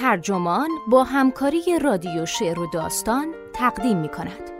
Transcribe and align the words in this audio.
ترجمان 0.00 0.68
با 0.90 1.04
همکاری 1.04 1.78
رادیو 1.82 2.26
شعر 2.26 2.58
و 2.58 2.66
داستان 2.72 3.26
تقدیم 3.52 3.96
می 3.96 4.08
کند. 4.08 4.50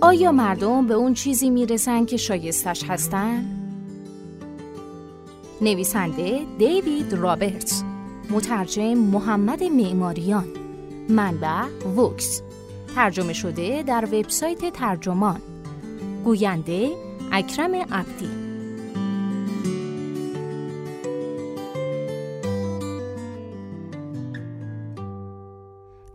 آیا 0.00 0.32
مردم 0.32 0.86
به 0.86 0.94
اون 0.94 1.14
چیزی 1.14 1.50
می‌رسن 1.50 2.04
که 2.04 2.16
شایستش 2.16 2.84
هستن؟ 2.84 3.44
نویسنده 5.60 6.46
دیوید 6.58 7.12
رابرتس 7.12 7.82
مترجم 8.30 8.94
محمد 8.94 9.62
معماریان 9.62 10.48
منبع 11.08 11.64
وکس 11.96 12.42
ترجمه 12.94 13.32
شده 13.32 13.82
در 13.82 14.04
وبسایت 14.04 14.72
ترجمان 14.72 15.40
گوینده 16.24 16.96
اکرم 17.32 17.74
عبدی 17.74 18.30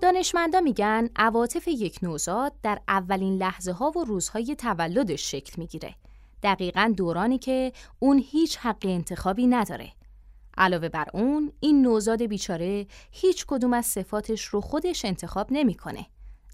دانشمندا 0.02 0.62
میگن 0.62 1.10
عواطف 1.16 1.68
یک 1.68 2.00
نوزاد 2.02 2.54
در 2.64 2.80
اولین 2.88 3.38
لحظه 3.38 3.72
ها 3.72 3.92
و 3.92 4.04
روزهای 4.04 4.56
تولدش 4.56 5.32
شکل 5.32 5.54
می‌گیره. 5.58 5.96
دقیقا 6.44 6.94
دورانی 6.98 7.38
که 7.38 7.72
اون 8.00 8.24
هیچ 8.26 8.58
حق 8.58 8.86
انتخابی 8.86 9.48
نداره. 9.48 9.92
علاوه 10.58 10.90
بر 10.90 11.08
اون، 11.14 11.52
این 11.60 11.82
نوزاد 11.82 12.22
بیچاره 12.22 12.88
هیچ 13.12 13.46
کدوم 13.46 13.74
از 13.74 13.86
صفاتش 13.86 14.46
رو 14.46 14.62
خودش 14.62 15.06
انتخاب 15.06 15.48
نمی‌کنه. 15.52 16.06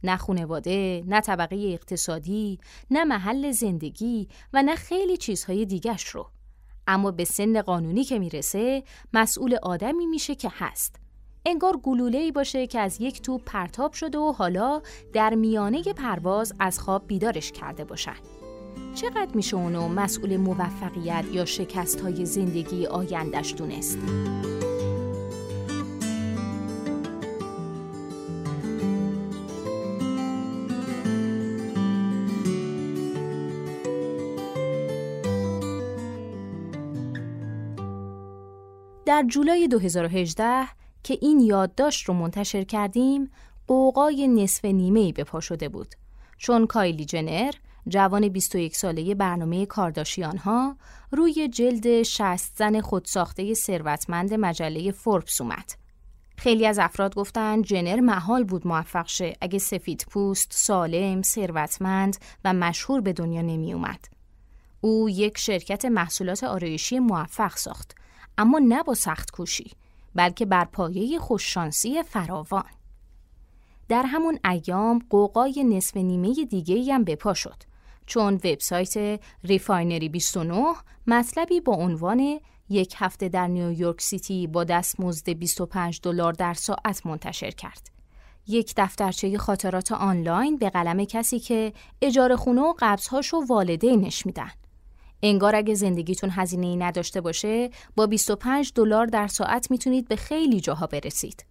نه 0.03 0.17
خونواده، 0.17 1.03
نه 1.07 1.21
طبقه 1.21 1.55
اقتصادی، 1.55 2.59
نه 2.91 3.03
محل 3.03 3.51
زندگی 3.51 4.27
و 4.53 4.63
نه 4.63 4.76
خیلی 4.76 5.17
چیزهای 5.17 5.65
دیگش 5.65 6.07
رو. 6.07 6.27
اما 6.87 7.12
به 7.12 7.26
سن 7.26 7.62
قانونی 7.62 8.03
که 8.03 8.20
می‌رسه 8.20 8.84
مسئول 9.13 9.57
آدمی 9.63 10.05
میشه 10.05 10.35
که 10.35 10.49
هست. 10.51 10.95
انگار 11.45 11.77
گلوله‌ای 11.77 12.31
باشه 12.31 12.67
که 12.67 12.79
از 12.79 13.01
یک 13.01 13.21
توپ 13.21 13.41
پرتاب 13.45 13.93
شده 13.93 14.17
و 14.17 14.31
حالا 14.31 14.81
در 15.13 15.35
میانه 15.35 15.84
پرواز 15.84 16.54
از 16.59 16.79
خواب 16.79 17.07
بیدارش 17.07 17.51
کرده 17.51 17.83
باشن. 17.83 18.15
چقدر 18.95 19.35
میشه 19.35 19.57
اونو 19.57 19.87
مسئول 19.87 20.37
موفقیت 20.37 21.26
یا 21.31 21.45
شکست 21.45 22.01
های 22.01 22.26
زندگی 22.26 22.85
آیندش 22.85 23.54
دونست؟ 23.54 23.98
در 39.12 39.26
جولای 39.27 39.67
2018 39.67 40.67
که 41.04 41.17
این 41.21 41.40
یادداشت 41.40 42.05
رو 42.05 42.13
منتشر 42.13 42.63
کردیم، 42.63 43.31
قوقای 43.67 44.27
نصف 44.27 44.65
نیمه 44.65 44.99
ای 44.99 45.12
به 45.12 45.23
پا 45.23 45.40
شده 45.40 45.70
بود. 45.70 45.95
چون 46.37 46.67
کایلی 46.67 47.05
جنر، 47.05 47.51
جوان 47.87 48.27
21 48.29 48.76
ساله 48.76 49.15
برنامه 49.15 49.65
کارداشیان 49.65 50.37
ها، 50.37 50.77
روی 51.12 51.48
جلد 51.48 52.04
60 52.04 52.57
زن 52.57 52.82
خودساخته 52.82 53.54
ثروتمند 53.54 54.34
مجله 54.34 54.91
فوربس 54.91 55.41
اومد. 55.41 55.71
خیلی 56.37 56.65
از 56.65 56.79
افراد 56.79 57.15
گفتن 57.15 57.62
جنر 57.62 57.99
محال 57.99 58.43
بود 58.43 58.67
موفق 58.67 59.07
شه 59.07 59.35
اگه 59.41 59.59
سفید 59.59 60.05
پوست، 60.09 60.48
سالم، 60.51 61.21
ثروتمند 61.21 62.17
و 62.45 62.54
مشهور 62.54 63.01
به 63.01 63.13
دنیا 63.13 63.41
نمی 63.41 63.73
اومد. 63.73 64.06
او 64.81 65.09
یک 65.09 65.38
شرکت 65.38 65.85
محصولات 65.85 66.44
آرایشی 66.44 67.00
موفق 67.00 67.56
ساخت 67.56 68.00
اما 68.38 68.59
نه 68.59 68.83
با 68.83 68.94
سخت 68.94 69.31
کوشی 69.31 69.72
بلکه 70.16 70.45
بر 70.45 70.66
پایه 70.66 71.19
خوششانسی 71.19 72.03
فراوان. 72.03 72.63
در 73.89 74.03
همون 74.03 74.39
ایام 74.45 75.05
غوغای 75.09 75.63
نصفه 75.63 75.97
نیمه 75.97 76.33
دیگه 76.33 76.94
هم 76.94 77.03
به 77.03 77.16
پا 77.16 77.33
شد 77.33 77.63
چون 78.05 78.33
وبسایت 78.33 79.19
Refinery 79.44 80.09
29 80.09 80.73
مطلبی 81.07 81.61
با 81.61 81.73
عنوان 81.73 82.39
یک 82.69 82.95
هفته 82.97 83.29
در 83.29 83.47
نیویورک 83.47 84.01
سیتی 84.01 84.47
با 84.47 84.63
دستمزد 84.63 85.29
25 85.29 86.00
دلار 86.03 86.34
در 86.34 86.53
ساعت 86.53 87.05
منتشر 87.05 87.51
کرد. 87.51 87.91
یک 88.47 88.73
دفترچه 88.78 89.38
خاطرات 89.38 89.91
آنلاین 89.91 90.57
به 90.57 90.69
قلم 90.69 91.05
کسی 91.05 91.39
که 91.39 91.73
اجاره 92.01 92.35
خونه 92.35 92.61
و 92.61 92.73
قبضهاشو 92.79 93.38
والدینش 93.50 94.25
میدن. 94.25 94.51
انگار 95.23 95.55
اگه 95.55 95.73
زندگیتون 95.73 96.29
هزینه 96.29 96.67
ای 96.67 96.75
نداشته 96.75 97.21
باشه 97.21 97.69
با 97.95 98.07
25 98.07 98.71
دلار 98.75 99.05
در 99.05 99.27
ساعت 99.27 99.71
می‌تونید 99.71 100.07
به 100.07 100.15
خیلی 100.15 100.59
جاها 100.59 100.87
برسید. 100.87 101.45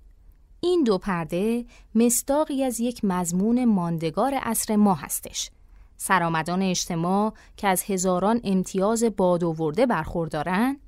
این 0.60 0.84
دو 0.84 0.98
پرده 0.98 1.64
مستاقی 1.94 2.64
از 2.64 2.80
یک 2.80 3.04
مضمون 3.04 3.64
ماندگار 3.64 4.34
عصر 4.34 4.76
ما 4.76 4.94
هستش. 4.94 5.50
سرآمدان 5.96 6.62
اجتماع 6.62 7.32
که 7.56 7.68
از 7.68 7.82
هزاران 7.82 8.40
امتیاز 8.44 9.04
باد 9.04 9.42
برخوردارن، 9.86 10.80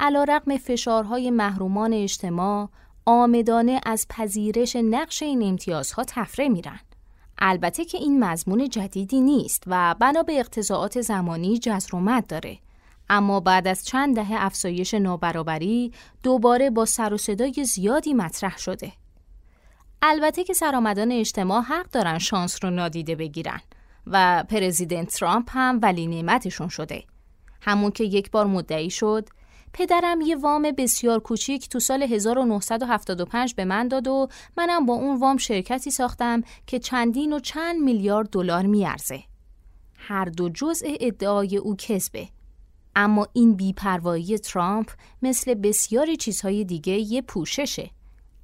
علا 0.00 0.24
رقم 0.24 0.56
فشارهای 0.56 1.30
محرومان 1.30 1.92
اجتماع 1.92 2.68
آمدانه 3.06 3.80
از 3.86 4.06
پذیرش 4.10 4.76
نقش 4.76 5.22
این 5.22 5.42
امتیازها 5.42 6.04
تفره 6.04 6.48
میرن. 6.48 6.80
البته 7.38 7.84
که 7.84 7.98
این 7.98 8.24
مضمون 8.24 8.68
جدیدی 8.68 9.20
نیست 9.20 9.62
و 9.66 9.94
بنا 10.00 10.22
به 10.22 10.38
اقتضاعات 10.38 11.00
زمانی 11.00 11.58
جزر 11.58 11.96
و 11.96 12.22
داره. 12.28 12.58
اما 13.10 13.40
بعد 13.40 13.68
از 13.68 13.84
چند 13.84 14.14
دهه 14.14 14.32
افزایش 14.32 14.94
نابرابری 14.94 15.92
دوباره 16.22 16.70
با 16.70 16.84
سر 16.84 17.14
و 17.14 17.16
صدای 17.16 17.64
زیادی 17.64 18.14
مطرح 18.14 18.58
شده. 18.58 18.92
البته 20.02 20.44
که 20.44 20.54
سرآمدان 20.54 21.12
اجتماع 21.12 21.62
حق 21.62 21.90
دارن 21.90 22.18
شانس 22.18 22.64
رو 22.64 22.70
نادیده 22.70 23.14
بگیرن 23.14 23.60
و 24.06 24.44
پرزیدنت 24.48 25.08
ترامپ 25.08 25.48
هم 25.52 25.78
ولی 25.82 26.06
نعمتشون 26.06 26.68
شده. 26.68 27.04
همون 27.60 27.90
که 27.90 28.04
یک 28.04 28.30
بار 28.30 28.46
مدعی 28.46 28.90
شد 28.90 29.28
پدرم 29.78 30.20
یه 30.20 30.36
وام 30.36 30.62
بسیار 30.62 31.20
کوچیک 31.20 31.68
تو 31.68 31.80
سال 31.80 32.02
1975 32.02 33.54
به 33.54 33.64
من 33.64 33.88
داد 33.88 34.08
و 34.08 34.28
منم 34.56 34.86
با 34.86 34.94
اون 34.94 35.18
وام 35.18 35.36
شرکتی 35.36 35.90
ساختم 35.90 36.42
که 36.66 36.78
چندین 36.78 37.32
و 37.32 37.40
چند 37.40 37.80
میلیارد 37.80 38.30
دلار 38.30 38.66
میارزه. 38.66 39.22
هر 39.96 40.24
دو 40.24 40.48
جزء 40.48 40.86
ادعای 41.00 41.56
او 41.56 41.76
کذبه. 41.76 42.28
اما 42.96 43.26
این 43.32 43.54
بیپروایی 43.56 44.38
ترامپ 44.38 44.90
مثل 45.22 45.54
بسیاری 45.54 46.16
چیزهای 46.16 46.64
دیگه 46.64 46.92
یه 46.92 47.22
پوششه. 47.22 47.90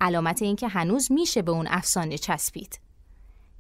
علامت 0.01 0.43
اینکه 0.43 0.69
هنوز 0.69 1.13
میشه 1.13 1.43
به 1.43 1.53
اون 1.53 1.67
افسانه 1.69 2.19
چسبید. 2.19 2.81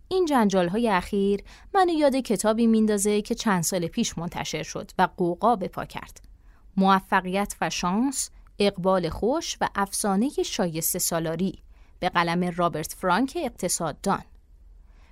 این 0.08 0.24
جنجال 0.24 0.68
های 0.68 0.88
اخیر 0.88 1.40
منو 1.74 1.92
یاد 1.92 2.16
کتابی 2.16 2.66
میندازه 2.66 3.22
که 3.22 3.34
چند 3.34 3.62
سال 3.62 3.86
پیش 3.86 4.18
منتشر 4.18 4.62
شد 4.62 4.90
و 4.98 5.08
قوقا 5.16 5.56
به 5.56 5.68
پا 5.68 5.84
کرد. 5.84 6.33
موفقیت 6.76 7.54
و 7.60 7.70
شانس، 7.70 8.30
اقبال 8.58 9.08
خوش 9.08 9.56
و 9.60 9.68
افسانه 9.74 10.30
شایسته 10.30 10.98
سالاری 10.98 11.62
به 12.00 12.08
قلم 12.08 12.52
رابرت 12.56 12.92
فرانک 12.92 13.38
اقتصاددان. 13.44 14.22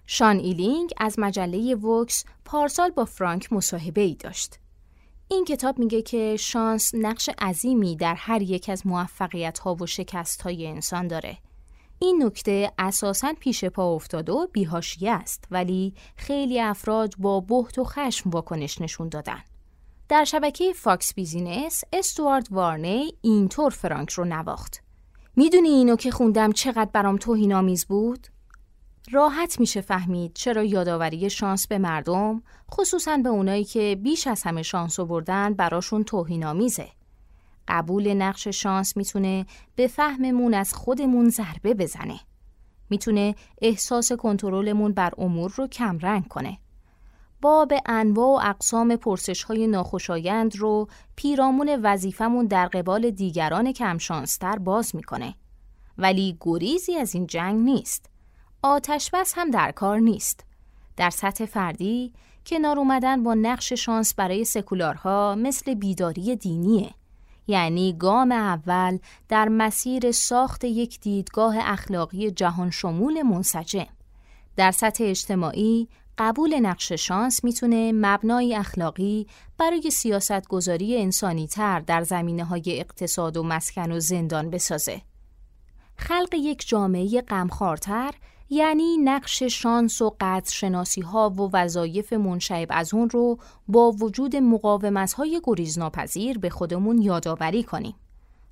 شان 0.06 0.38
ایلینگ 0.38 0.90
از 0.96 1.18
مجله 1.18 1.74
Vox 1.74 2.24
پارسال 2.44 2.90
با 2.90 3.04
فرانک 3.04 3.52
مصاحبه 3.52 4.00
ای 4.00 4.14
داشت. 4.14 4.58
این 5.28 5.44
کتاب 5.44 5.78
میگه 5.78 6.02
که 6.02 6.36
شانس 6.36 6.94
نقش 6.94 7.30
عظیمی 7.38 7.96
در 7.96 8.14
هر 8.14 8.42
یک 8.42 8.68
از 8.68 8.86
موفقیت 8.86 9.58
ها 9.58 9.74
و 9.74 9.86
شکست 9.86 10.42
های 10.42 10.66
انسان 10.66 11.08
داره. 11.08 11.38
این 11.98 12.22
نکته 12.24 12.72
اساساً 12.78 13.32
پیش 13.40 13.64
پا 13.64 13.94
افتاده 13.94 14.32
و 14.32 14.46
بی‌حاشیه 14.52 15.12
است 15.12 15.44
ولی 15.50 15.94
خیلی 16.16 16.60
افراد 16.60 17.14
با 17.18 17.40
بهت 17.40 17.78
و 17.78 17.84
خشم 17.84 18.30
واکنش 18.30 18.80
نشون 18.80 19.08
دادن. 19.08 19.42
در 20.12 20.24
شبکه 20.24 20.72
Fox 20.72 21.14
Business 21.14 21.84
استوارد 21.92 22.48
وارنی 22.50 23.14
اینطور 23.20 23.70
فرانک 23.70 24.10
رو 24.10 24.24
نواخت. 24.24 24.82
می‌دونی 25.36 25.68
اینو 25.68 25.96
که 25.96 26.10
خوندم 26.10 26.52
چقدر 26.52 26.90
برام 26.92 27.16
توهین 27.16 27.52
آمیز 27.52 27.84
بود؟ 27.84 28.26
راحت 29.10 29.60
میشه 29.60 29.80
فهمید 29.80 30.32
چرا 30.34 30.64
یادآوری 30.64 31.30
شانس 31.30 31.66
به 31.66 31.78
مردم 31.78 32.42
خصوصا 32.70 33.16
به 33.16 33.28
اونایی 33.28 33.64
که 33.64 33.98
بیش 34.02 34.26
از 34.26 34.42
همه 34.42 34.62
شانس 34.62 35.00
بردن 35.00 35.54
براشون 35.54 36.04
توهین 36.04 36.44
آمیزه. 36.44 36.88
قبول 37.68 38.14
نقش 38.14 38.48
شانس 38.48 38.96
می‌تونه 38.96 39.46
به 39.76 39.86
فهممون 39.86 40.54
از 40.54 40.74
خودمون 40.74 41.30
ضربه 41.30 41.74
بزنه. 41.74 42.20
می‌تونه 42.90 43.34
احساس 43.62 44.12
کنترلمون 44.12 44.92
بر 44.92 45.12
امور 45.18 45.52
رو 45.56 45.66
کمرنگ 45.66 46.28
کنه. 46.28 46.58
باب 47.42 47.72
انواع 47.86 48.28
و 48.28 48.48
اقسام 48.48 48.96
پرسش 48.96 49.42
های 49.42 49.66
ناخوشایند 49.66 50.56
رو 50.56 50.88
پیرامون 51.16 51.80
وظیفمون 51.82 52.46
در 52.46 52.66
قبال 52.66 53.10
دیگران 53.10 53.72
کمشانستر 53.72 54.58
باز 54.58 54.96
می‌کنه. 54.96 55.34
ولی 55.98 56.36
گریزی 56.40 56.96
از 56.96 57.14
این 57.14 57.26
جنگ 57.26 57.64
نیست. 57.64 58.10
آتش 58.62 59.10
بس 59.10 59.32
هم 59.36 59.50
در 59.50 59.72
کار 59.72 59.98
نیست. 59.98 60.44
در 60.96 61.10
سطح 61.10 61.44
فردی 61.44 62.12
کنار 62.46 62.78
اومدن 62.78 63.22
با 63.22 63.34
نقش 63.34 63.72
شانس 63.72 64.14
برای 64.14 64.44
سکولارها 64.44 65.34
مثل 65.34 65.74
بیداری 65.74 66.36
دینیه 66.36 66.90
یعنی 67.46 67.96
گام 67.98 68.32
اول 68.32 68.98
در 69.28 69.48
مسیر 69.48 70.12
ساخت 70.12 70.64
یک 70.64 71.00
دیدگاه 71.00 71.56
اخلاقی 71.58 72.30
جهان 72.30 72.70
شمول 72.70 73.22
منسجم 73.22 73.86
در 74.56 74.70
سطح 74.70 75.04
اجتماعی 75.04 75.88
قبول 76.24 76.60
نقش 76.60 76.92
شانس 76.92 77.44
می‌تونه 77.44 77.92
مبنای 77.94 78.54
اخلاقی 78.56 79.26
برای 79.58 79.90
سیاست 79.90 80.48
گذاری 80.48 81.02
انسانی 81.02 81.46
تر 81.46 81.80
در 81.80 82.02
زمینه 82.02 82.44
های 82.44 82.62
اقتصاد 82.66 83.36
و 83.36 83.42
مسکن 83.42 83.92
و 83.92 84.00
زندان 84.00 84.50
بسازه. 84.50 85.02
خلق 85.96 86.34
یک 86.34 86.68
جامعه 86.68 87.20
غمخوارتر 87.20 88.14
یعنی 88.50 88.98
نقش 88.98 89.42
شانس 89.42 90.02
و 90.02 90.16
قدرشناسی 90.20 91.00
ها 91.00 91.30
و 91.30 91.50
وظایف 91.52 92.12
منشعب 92.12 92.68
از 92.70 92.94
اون 92.94 93.10
رو 93.10 93.38
با 93.68 93.90
وجود 93.90 94.36
مقاومت 94.36 95.12
های 95.12 95.40
گریزناپذیر 95.44 96.38
به 96.38 96.50
خودمون 96.50 97.02
یادآوری 97.02 97.62
کنیم 97.62 97.94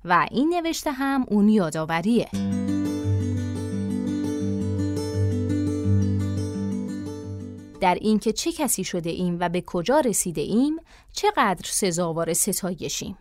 و 0.05 0.27
این 0.31 0.53
نوشته 0.53 0.91
هم 0.91 1.25
اون 1.29 1.49
یادآوریه. 1.49 2.29
در 7.81 7.95
اینکه 8.01 8.33
چه 8.33 8.51
کسی 8.51 8.83
شده 8.83 9.09
ایم 9.09 9.37
و 9.39 9.49
به 9.49 9.61
کجا 9.61 9.99
رسیده 9.99 10.41
ایم 10.41 10.75
چقدر 11.13 11.63
سزاوار 11.63 12.33
ستایشیم. 12.33 13.17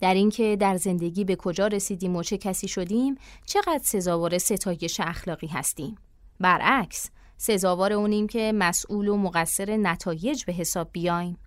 در 0.00 0.14
اینکه 0.14 0.56
در 0.60 0.76
زندگی 0.76 1.24
به 1.24 1.36
کجا 1.36 1.66
رسیدیم 1.66 2.16
و 2.16 2.22
چه 2.22 2.38
کسی 2.38 2.68
شدیم 2.68 3.18
چقدر 3.46 3.80
سزاوار 3.84 4.38
ستایش 4.38 5.00
اخلاقی 5.00 5.46
هستیم. 5.46 5.98
برعکس 6.40 7.10
سزاوار 7.36 7.92
اونیم 7.92 8.26
که 8.26 8.52
مسئول 8.54 9.08
و 9.08 9.16
مقصر 9.16 9.76
نتایج 9.76 10.44
به 10.44 10.52
حساب 10.52 10.88
بیایم. 10.92 11.38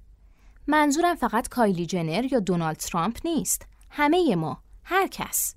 منظورم 0.67 1.15
فقط 1.15 1.49
کایلی 1.49 1.85
جنر 1.85 2.33
یا 2.33 2.39
دونالد 2.39 2.77
ترامپ 2.77 3.17
نیست. 3.25 3.67
همه 3.89 4.35
ما 4.35 4.63
هر 4.83 5.07
کس. 5.07 5.55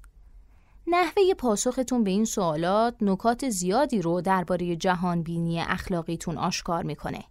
نحوه 0.86 1.34
پاسختون 1.38 2.04
به 2.04 2.10
این 2.10 2.24
سوالات 2.24 2.94
نکات 3.00 3.48
زیادی 3.48 4.02
رو 4.02 4.20
درباره 4.20 4.76
جهان 4.76 5.22
بینی 5.22 5.60
اخلاقیتون 5.60 6.38
آشکار 6.38 6.82
می‌کنه. 6.82 7.24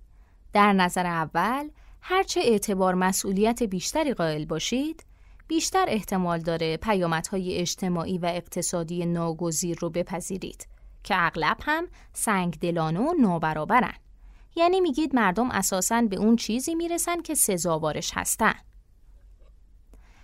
در 0.54 0.74
نظر 0.74 1.06
اول، 1.06 1.70
هرچه 2.02 2.42
اعتبار 2.44 2.94
مسئولیت 2.94 3.64
بیشتری 3.64 4.14
قائل 4.14 4.46
باشید، 4.46 5.06
بیشتر 5.48 5.86
احتمال 5.88 6.40
داره 6.40 6.78
پیامدهای 6.78 7.58
اجتماعی 7.58 8.18
و 8.18 8.26
اقتصادی 8.26 9.06
ناگزیر 9.06 9.78
رو 9.80 9.90
بپذیرید 9.90 10.68
که 11.04 11.16
اغلب 11.18 11.58
هم 11.62 11.88
سنگ 12.14 12.60
دلانه 12.60 13.00
و 13.00 13.14
نابرابرن. 13.20 13.94
یعنی 14.56 14.82
میگید 14.82 15.16
مردم 15.16 15.52
اساساً 15.52 16.02
به 16.02 16.16
اون 16.16 16.36
چیزی 16.36 16.76
می‌رسن 16.76 17.22
که 17.22 17.36
سزاوارش 17.36 18.12
هستن. 18.14 18.54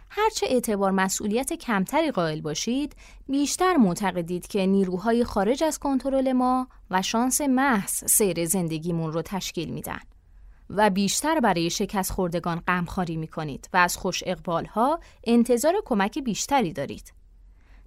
هرچه 0.10 0.48
اعتبار 0.50 0.92
مسئولیت 0.92 1.54
کمتری 1.54 2.12
قائل 2.12 2.42
باشید، 2.42 2.96
بیشتر 3.28 3.78
معتقدید 3.78 4.48
که 4.48 4.66
نیروهای 4.66 5.24
خارج 5.24 5.64
از 5.64 5.80
کنترل 5.80 6.32
ما 6.32 6.68
و 6.92 7.02
شانس 7.02 7.42
محض 7.42 7.92
سیر 7.92 8.46
زندگیمون 8.46 9.14
رو 9.14 9.22
تشکیل 9.22 9.70
میدن. 9.70 10.00
و 10.70 10.90
بیشتر 10.90 11.40
برای 11.40 11.70
شکست 11.70 12.12
خوردگان 12.12 12.60
غمخواری 12.68 13.18
می 13.18 13.28
کنید 13.28 13.70
و 13.74 13.78
از 13.78 13.98
خوش 13.98 14.24
ها 14.70 15.00
انتظار 15.24 15.74
کمک 15.86 16.20
بیشتری 16.20 16.74
دارید. 16.74 17.14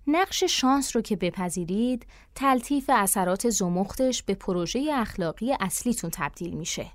نقش 0.06 0.44
شانس 0.44 0.96
رو 0.96 1.02
که 1.02 1.16
بپذیرید، 1.16 2.06
تلطیف 2.34 2.90
اثرات 2.94 3.50
زمختش 3.50 4.22
به 4.22 4.34
پروژه 4.34 4.90
اخلاقی 4.94 5.52
اصلیتون 5.60 6.10
تبدیل 6.12 6.54
میشه. 6.54 6.86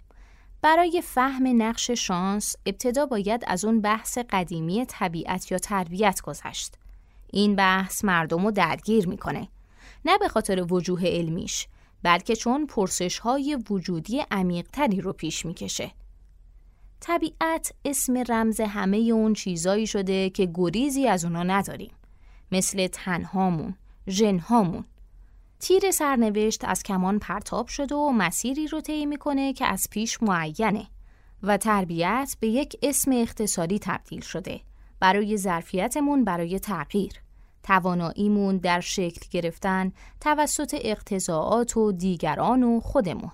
برای 0.62 1.02
فهم 1.06 1.62
نقش 1.62 1.92
شانس 1.92 2.56
ابتدا 2.66 3.06
باید 3.06 3.44
از 3.48 3.66
اون 3.66 3.82
بحث 3.82 4.18
قدیمی 4.30 4.86
طبیعت 4.86 5.52
یا 5.52 5.58
تربیت 5.58 6.22
گذشت. 6.22 6.76
این 7.34 7.56
بحث 7.56 8.06
مردم 8.06 8.46
رو 8.46 8.52
درگیر 8.52 9.08
می‌کنه. 9.08 9.48
نه 10.06 10.18
به 10.18 10.28
خاطر 10.28 10.74
وجوه 10.74 11.06
علمیش 11.06 11.68
بلکه 12.04 12.36
چون 12.36 12.66
پرسش 12.66 13.20
های 13.20 13.58
وجودی 13.70 14.24
عمیقتری 14.32 15.02
رو 15.02 15.14
پیش 15.14 15.46
می‌کشه. 15.46 15.92
طبیعت 17.00 17.74
اسم 17.86 18.24
رمز 18.30 18.62
همه 18.62 18.98
اون 18.98 19.34
چیزایی 19.34 19.88
شده 19.88 20.30
که 20.30 20.52
گریزی 20.54 21.08
از 21.08 21.26
اونا 21.26 21.44
نداریم. 21.44 21.92
مثل 22.52 22.88
تنهامون، 22.88 23.76
ژنهامون، 24.08 24.86
تیر 25.60 25.92
سرنوشت 25.92 26.66
از 26.66 26.84
کمان 26.84 27.20
پرتاب 27.20 27.68
شده 27.68 27.96
و 27.96 28.12
مسیری 28.12 28.68
رو 28.68 28.82
طی 28.82 29.06
می‌کنه 29.06 29.54
که 29.54 29.66
از 29.66 29.88
پیش 29.92 30.24
معینه 30.24 30.88
و 31.44 31.58
تربیت 31.58 32.36
به 32.40 32.48
یک 32.48 32.78
اسم 32.82 33.12
اختصاری 33.12 33.80
تبدیل 33.80 34.22
شده. 34.22 34.62
برای 35.00 35.38
ظرفیتمون 35.38 36.24
برای 36.24 36.60
تغییر. 36.60 37.14
تواناییمون 37.64 38.58
در 38.58 38.80
شکل 38.80 39.22
گرفتن 39.32 39.92
توسط 40.22 40.76
اقتضاعات 40.82 41.78
و 41.78 41.92
دیگران 41.92 42.64
و 42.64 42.80
خودمون. 42.80 43.32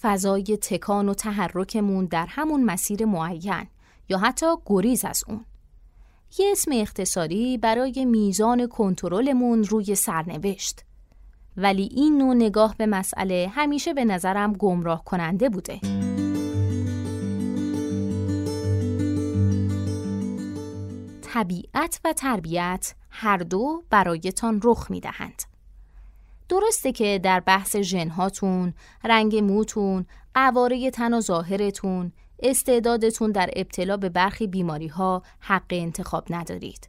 فضای 0.00 0.42
تکان 0.56 1.08
و 1.08 1.14
تحرکمون 1.14 2.04
در 2.04 2.26
همون 2.28 2.64
مسیر 2.64 3.04
معین 3.04 3.66
یا 4.08 4.18
حتی 4.18 4.46
گریز 4.66 5.04
از 5.04 5.24
اون. 5.28 5.44
یه 6.38 6.48
اسم 6.52 6.70
اختصاری 6.74 7.58
برای 7.58 8.04
میزان 8.04 8.66
کنترلمون 8.66 9.64
روی 9.64 9.94
سرنوشت. 9.94 10.84
ولی 11.56 11.88
این 11.92 12.18
نوع 12.18 12.34
نگاه 12.34 12.74
به 12.78 12.86
مسئله 12.86 13.50
همیشه 13.54 13.94
به 13.94 14.04
نظرم 14.04 14.52
گمراه 14.52 15.04
کننده 15.04 15.48
بوده. 15.48 15.80
طبیعت 21.22 22.00
و 22.04 22.12
تربیت 22.12 22.94
هر 23.10 23.36
دو 23.36 23.82
برایتان 23.90 24.60
رخ 24.64 24.90
می 24.90 25.00
دهند. 25.00 25.42
درسته 26.48 26.92
که 26.92 27.20
در 27.22 27.40
بحث 27.40 27.76
ژنهاتون، 27.76 28.74
رنگ 29.04 29.36
موتون، 29.36 30.06
قواره 30.34 30.90
تن 30.90 31.14
و 31.14 31.20
ظاهرتون، 31.20 32.12
استعدادتون 32.42 33.32
در 33.32 33.50
ابتلا 33.56 33.96
به 33.96 34.08
برخی 34.08 34.46
بیماری 34.46 34.88
ها 34.88 35.22
حق 35.40 35.66
انتخاب 35.70 36.24
ندارید. 36.30 36.88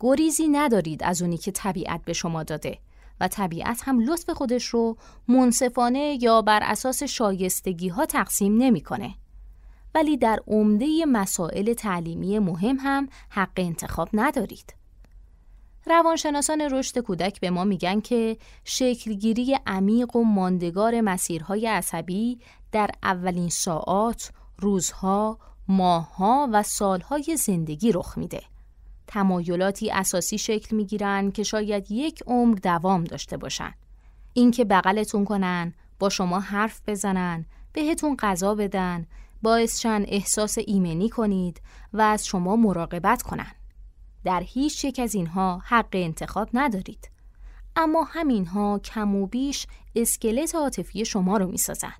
گریزی 0.00 0.48
ندارید 0.48 1.04
از 1.04 1.22
اونی 1.22 1.36
که 1.36 1.50
طبیعت 1.50 2.04
به 2.04 2.12
شما 2.12 2.42
داده 2.42 2.78
و 3.20 3.28
طبیعت 3.28 3.80
هم 3.84 4.00
لطف 4.00 4.30
خودش 4.30 4.64
رو 4.64 4.96
منصفانه 5.28 6.18
یا 6.20 6.42
بر 6.42 6.60
اساس 6.62 7.02
شایستگی 7.02 7.88
ها 7.88 8.06
تقسیم 8.06 8.56
نمی‌کنه. 8.56 9.14
ولی 9.94 10.16
در 10.16 10.40
عمده 10.46 11.04
مسائل 11.06 11.72
تعلیمی 11.72 12.38
مهم 12.38 12.76
هم 12.80 13.08
حق 13.28 13.52
انتخاب 13.56 14.08
ندارید. 14.12 14.74
روانشناسان 15.86 16.60
رشد 16.60 16.98
کودک 16.98 17.40
به 17.40 17.50
ما 17.50 17.64
میگن 17.64 18.00
که 18.00 18.36
شکلگیری 18.64 19.58
عمیق 19.66 20.16
و 20.16 20.24
ماندگار 20.24 21.00
مسیرهای 21.00 21.66
عصبی 21.66 22.38
در 22.72 22.90
اولین 23.02 23.48
ساعات، 23.48 24.30
روزها، 24.58 25.38
ماهها 25.68 26.48
و 26.52 26.62
سالهای 26.62 27.36
زندگی 27.36 27.92
رخ 27.92 28.18
میده. 28.18 28.42
تمایلاتی 29.14 29.90
اساسی 29.90 30.38
شکل 30.38 30.76
می‌گیرن 30.76 31.30
که 31.30 31.42
شاید 31.42 31.90
یک 31.90 32.22
عمر 32.26 32.54
دوام 32.54 33.04
داشته 33.04 33.36
باشن. 33.36 33.74
اینکه 34.32 34.64
بغلتون 34.64 35.24
کنن، 35.24 35.74
با 35.98 36.08
شما 36.08 36.40
حرف 36.40 36.80
بزنن، 36.86 37.46
بهتون 37.72 38.16
غذا 38.18 38.54
بدن، 38.54 39.06
باعث 39.42 39.80
چند 39.80 40.04
احساس 40.08 40.58
ایمنی 40.66 41.08
کنید 41.08 41.60
و 41.92 42.00
از 42.00 42.26
شما 42.26 42.56
مراقبت 42.56 43.22
کنن. 43.22 43.52
در 44.24 44.42
هیچ 44.46 44.84
یک 44.84 44.98
از 44.98 45.14
اینها 45.14 45.62
حق 45.64 45.90
انتخاب 45.92 46.48
ندارید. 46.54 47.10
اما 47.76 48.04
همینها 48.04 48.78
کم 48.78 49.14
و 49.16 49.26
بیش 49.26 49.66
اسکلت 49.96 50.54
عاطفی 50.54 51.04
شما 51.04 51.36
رو 51.36 51.46
می‌سازن. 51.46 51.94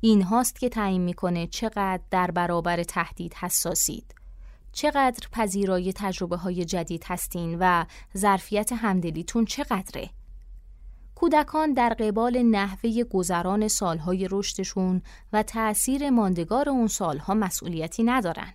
این 0.00 0.22
هاست 0.22 0.60
که 0.60 0.68
تعیین 0.68 1.02
می‌کنه 1.02 1.46
چقدر 1.46 2.00
در 2.10 2.30
برابر 2.30 2.82
تهدید 2.82 3.34
حساسید 3.34 4.14
چقدر 4.74 5.28
پذیرای 5.32 5.92
تجربه 5.92 6.36
های 6.36 6.64
جدید 6.64 7.04
هستین 7.06 7.56
و 7.60 7.84
ظرفیت 8.16 8.72
همدلیتون 8.72 9.44
چقدره؟ 9.44 10.10
کودکان 11.14 11.72
در 11.72 11.88
قبال 11.88 12.42
نحوه 12.42 13.04
گذران 13.04 13.68
سالهای 13.68 14.28
رشدشون 14.30 15.02
و 15.32 15.42
تأثیر 15.42 16.10
ماندگار 16.10 16.68
اون 16.68 16.86
سالها 16.86 17.34
مسئولیتی 17.34 18.02
ندارن 18.02 18.52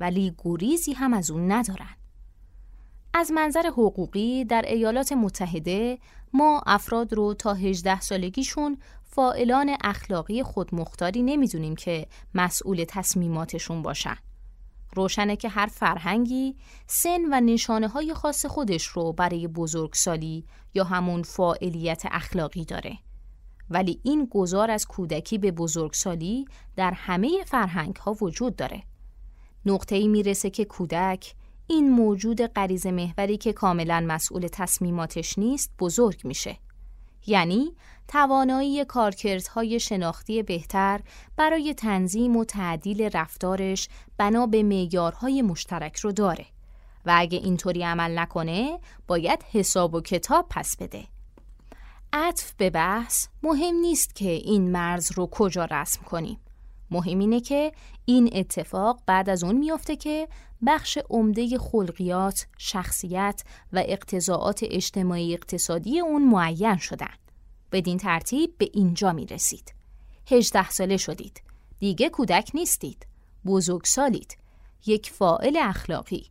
ولی 0.00 0.34
گریزی 0.44 0.92
هم 0.92 1.14
از 1.14 1.30
اون 1.30 1.52
ندارن. 1.52 1.96
از 3.14 3.32
منظر 3.32 3.66
حقوقی 3.66 4.44
در 4.44 4.62
ایالات 4.62 5.12
متحده 5.12 5.98
ما 6.32 6.62
افراد 6.66 7.12
رو 7.12 7.34
تا 7.34 7.54
18 7.54 8.00
سالگیشون 8.00 8.78
فائلان 9.02 9.76
اخلاقی 9.84 10.42
خودمختاری 10.42 11.22
نمی‌دونیم 11.22 11.76
که 11.76 12.06
مسئول 12.34 12.84
تصمیماتشون 12.88 13.82
باشن. 13.82 14.16
روشنه 14.96 15.36
که 15.36 15.48
هر 15.48 15.66
فرهنگی 15.66 16.56
سن 16.86 17.20
و 17.32 17.40
نشانه 17.40 17.88
های 17.88 18.14
خاص 18.14 18.46
خودش 18.46 18.86
رو 18.86 19.12
برای 19.12 19.48
بزرگسالی 19.48 20.44
یا 20.74 20.84
همون 20.84 21.22
فاعلیت 21.22 22.02
اخلاقی 22.10 22.64
داره 22.64 22.98
ولی 23.70 24.00
این 24.02 24.28
گذار 24.30 24.70
از 24.70 24.86
کودکی 24.86 25.38
به 25.38 25.50
بزرگسالی 25.50 26.44
در 26.76 26.90
همه 26.90 27.44
فرهنگ 27.46 27.96
ها 27.96 28.16
وجود 28.20 28.56
داره. 28.56 28.82
نقطه 29.66 29.96
ای 29.96 30.08
می‌رسه 30.08 30.50
که 30.50 30.64
کودک 30.64 31.34
این 31.66 31.90
موجود 31.90 32.46
غریز 32.46 32.86
محوری 32.86 33.36
که 33.36 33.52
کاملا 33.52 34.04
مسئول 34.08 34.48
تصمیماتش 34.52 35.38
نیست 35.38 35.72
بزرگ 35.78 36.20
میشه. 36.24 36.56
یعنی 37.30 37.72
توانایی 38.08 38.84
کارکردهای 38.84 39.80
شناختی 39.80 40.42
بهتر 40.42 41.00
برای 41.36 41.74
تنظیم 41.74 42.36
و 42.36 42.44
تعدیل 42.44 43.10
رفتارش 43.14 43.88
بنا 44.16 44.46
به 44.46 44.62
معیارهای 44.62 45.42
مشترک 45.42 45.96
رو 45.96 46.12
داره 46.12 46.46
و 47.06 47.14
اگه 47.16 47.38
اینطوری 47.38 47.82
عمل 47.82 48.18
نکنه 48.18 48.78
باید 49.06 49.44
حساب 49.52 49.94
و 49.94 50.00
کتاب 50.00 50.46
پس 50.50 50.76
بده. 50.76 51.04
عطف 52.12 52.52
به 52.52 52.70
بحث 52.70 53.26
مهم 53.42 53.74
نیست 53.74 54.14
که 54.14 54.30
این 54.30 54.70
مرز 54.70 55.12
رو 55.12 55.26
کجا 55.26 55.64
رسم 55.64 56.02
کنیم. 56.02 56.38
مهم 56.90 57.18
اینه 57.18 57.40
که 57.40 57.72
این 58.04 58.30
اتفاق 58.32 59.02
بعد 59.06 59.30
از 59.30 59.44
اون 59.44 59.56
میافته 59.56 59.96
که 59.96 60.28
بخش 60.66 60.98
عمده 61.10 61.58
خلقیات، 61.58 62.46
شخصیت 62.58 63.42
و 63.72 63.82
اقتضاعات 63.86 64.60
اجتماعی 64.62 65.34
اقتصادی 65.34 66.00
اون 66.00 66.24
معین 66.24 66.76
شدن. 66.76 67.14
بدین 67.72 67.98
ترتیب 67.98 68.58
به 68.58 68.70
اینجا 68.72 69.12
می 69.12 69.26
رسید. 69.26 69.74
هجده 70.30 70.70
ساله 70.70 70.96
شدید. 70.96 71.42
دیگه 71.78 72.08
کودک 72.08 72.50
نیستید. 72.54 73.06
بزرگ 73.46 73.84
سالید. 73.84 74.36
یک 74.86 75.10
فائل 75.10 75.58
اخلاقی 75.62 76.26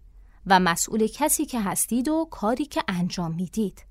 و 0.45 0.59
مسئول 0.59 1.07
کسی 1.07 1.45
که 1.45 1.61
هستید 1.61 2.07
و 2.07 2.27
کاری 2.31 2.65
که 2.65 2.83
انجام 2.87 3.35
می‌دید. 3.35 3.85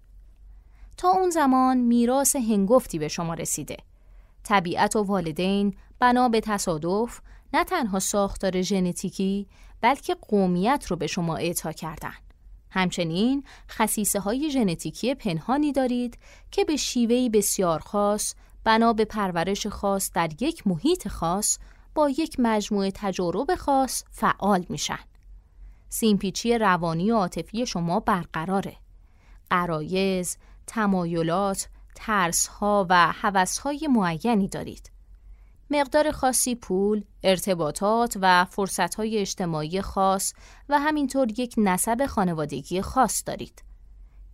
تا 0.96 1.08
اون 1.08 1.30
زمان 1.30 1.76
میراث 1.76 2.37
هنگفتی 2.37 2.98
به 2.98 3.08
شما 3.08 3.34
رسیده. 3.34 3.76
طبیعت 4.44 4.96
و 4.96 5.02
والدین 5.02 5.75
بنا 6.00 6.28
به 6.28 6.40
تصادف 6.40 7.20
نه 7.52 7.64
تنها 7.64 7.98
ساختار 7.98 8.62
ژنتیکی 8.62 9.46
بلکه 9.80 10.14
قومیت 10.14 10.86
رو 10.88 10.96
به 10.96 11.06
شما 11.06 11.36
اعطا 11.36 11.72
کردن. 11.72 12.14
همچنین 12.70 13.44
خصیصه 13.70 14.20
های 14.20 14.50
ژنتیکی 14.50 15.14
پنهانی 15.14 15.72
دارید 15.72 16.18
که 16.50 16.64
به 16.64 16.76
شیوهی 16.76 17.28
بسیار 17.28 17.80
خاص 17.80 18.34
بنا 18.64 18.92
به 18.92 19.04
پرورش 19.04 19.66
خاص 19.66 20.10
در 20.14 20.30
یک 20.40 20.66
محیط 20.66 21.08
خاص 21.08 21.58
با 21.94 22.10
یک 22.10 22.36
مجموعه 22.38 22.90
تجارب 22.94 23.54
خاص 23.54 24.04
فعال 24.10 24.66
میشن. 24.68 24.98
سیمپیچی 25.88 26.58
روانی 26.58 27.10
و 27.10 27.16
عاطفی 27.16 27.66
شما 27.66 28.00
برقراره. 28.00 28.76
قرایز، 29.50 30.38
تمایلات، 30.66 31.68
ترسها 31.94 32.86
و 32.90 33.12
حوثهای 33.12 33.88
معینی 33.90 34.48
دارید. 34.48 34.90
مقدار 35.70 36.10
خاصی 36.10 36.54
پول، 36.54 37.04
ارتباطات 37.22 38.18
و 38.20 38.44
فرصتهای 38.44 39.18
اجتماعی 39.18 39.80
خاص 39.80 40.32
و 40.68 40.78
همینطور 40.78 41.40
یک 41.40 41.54
نسب 41.58 42.06
خانوادگی 42.06 42.82
خاص 42.82 43.22
دارید. 43.26 43.62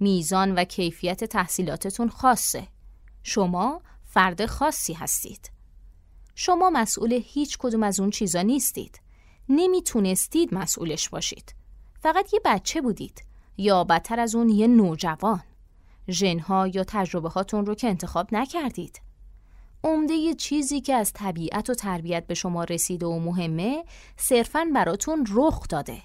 میزان 0.00 0.54
و 0.54 0.64
کیفیت 0.64 1.24
تحصیلاتتون 1.24 2.08
خاصه. 2.08 2.68
شما 3.22 3.82
فرد 4.04 4.46
خاصی 4.46 4.92
هستید. 4.92 5.50
شما 6.34 6.70
مسئول 6.70 7.20
هیچ 7.24 7.58
کدوم 7.58 7.82
از 7.82 8.00
اون 8.00 8.10
چیزا 8.10 8.42
نیستید. 8.42 9.00
نمی‌تونستید 9.48 10.54
مسئولش 10.54 11.08
باشید. 11.08 11.54
فقط 12.00 12.34
یه 12.34 12.40
بچه 12.44 12.80
بودید 12.80 13.24
یا 13.56 13.84
بدتر 13.84 14.20
از 14.20 14.34
اون 14.34 14.48
یه 14.48 14.66
نوجوان. 14.66 15.42
ژنها 16.08 16.66
یا 16.66 16.84
تجربه 16.84 17.28
هاتون 17.28 17.66
رو 17.66 17.74
که 17.74 17.88
انتخاب 17.88 18.28
نکردید. 18.34 19.00
عمده 19.84 20.34
چیزی 20.34 20.80
که 20.80 20.94
از 20.94 21.12
طبیعت 21.12 21.70
و 21.70 21.74
تربیت 21.74 22.26
به 22.26 22.34
شما 22.34 22.64
رسیده 22.64 23.06
و 23.06 23.18
مهمه 23.18 23.84
صرفاً 24.16 24.66
براتون 24.74 25.26
رخ 25.32 25.68
داده. 25.68 26.02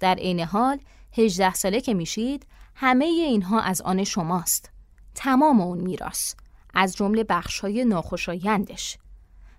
در 0.00 0.14
عین 0.14 0.40
حال 0.40 0.78
18 1.18 1.54
ساله 1.54 1.80
که 1.80 1.94
میشید 1.94 2.46
همه 2.74 3.04
اینها 3.04 3.60
از 3.60 3.80
آن 3.80 4.04
شماست. 4.04 4.70
تمام 5.14 5.60
اون 5.60 5.80
میراث 5.80 6.34
از 6.74 6.96
جمله 6.96 7.24
بخشای 7.24 7.84
ناخوشایندش. 7.84 8.98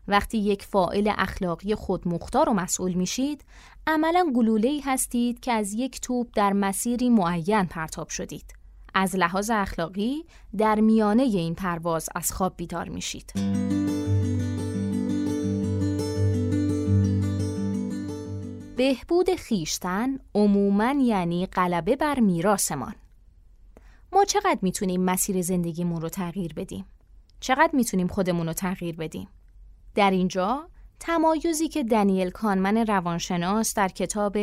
وقتی 0.07 0.37
یک 0.37 0.63
فائل 0.63 1.13
اخلاقی 1.17 1.75
خودمختار 1.75 2.49
و 2.49 2.53
مسئول 2.53 2.93
میشید، 2.93 3.45
عملا 3.87 4.31
گلوله‌ای 4.35 4.79
هستید 4.79 5.39
که 5.39 5.51
از 5.51 5.73
یک 5.73 6.01
توپ 6.01 6.27
در 6.35 6.53
مسیری 6.53 7.09
معین 7.09 7.65
پرتاب 7.65 8.09
شدید. 8.09 8.58
از 8.99 9.15
لحاظ 9.15 9.51
اخلاقی 9.53 10.25
در 10.57 10.79
میانه 10.79 11.23
این 11.23 11.55
پرواز 11.55 12.09
از 12.15 12.31
خواب 12.31 12.53
بیدار 12.57 12.89
میشید. 12.89 13.33
بهبود 18.77 19.35
خیشتن 19.35 20.17
عموماً 20.35 20.91
یعنی 21.01 21.45
غلبه 21.45 21.95
بر 21.95 22.19
میراثمان. 22.19 22.95
ما 24.11 24.25
چقدر 24.25 24.59
می‌تونیم 24.61 25.01
مسیر 25.01 25.41
زندگیمون 25.41 26.01
رو 26.01 26.09
تغییر 26.09 26.53
بدیم؟ 26.53 26.85
چقدر 27.39 27.71
می‌تونیم 27.73 28.07
خودمون 28.07 28.47
رو 28.47 28.53
تغییر 28.53 28.95
بدیم؟ 28.95 29.27
در 29.95 30.11
اینجا 30.11 30.69
تمایزی 30.99 31.67
که 31.67 31.83
دنیل 31.83 32.29
کانمن 32.29 32.77
روانشناس 32.77 33.73
در 33.73 33.87
کتاب 33.87 34.37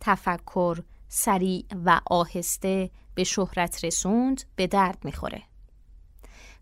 تفکر 0.00 0.82
سریع 1.08 1.64
و 1.84 2.00
آهسته 2.06 2.90
به 3.14 3.24
شهرت 3.24 3.84
رسوند 3.84 4.42
به 4.56 4.66
درد 4.66 4.98
می‌خوره. 5.04 5.42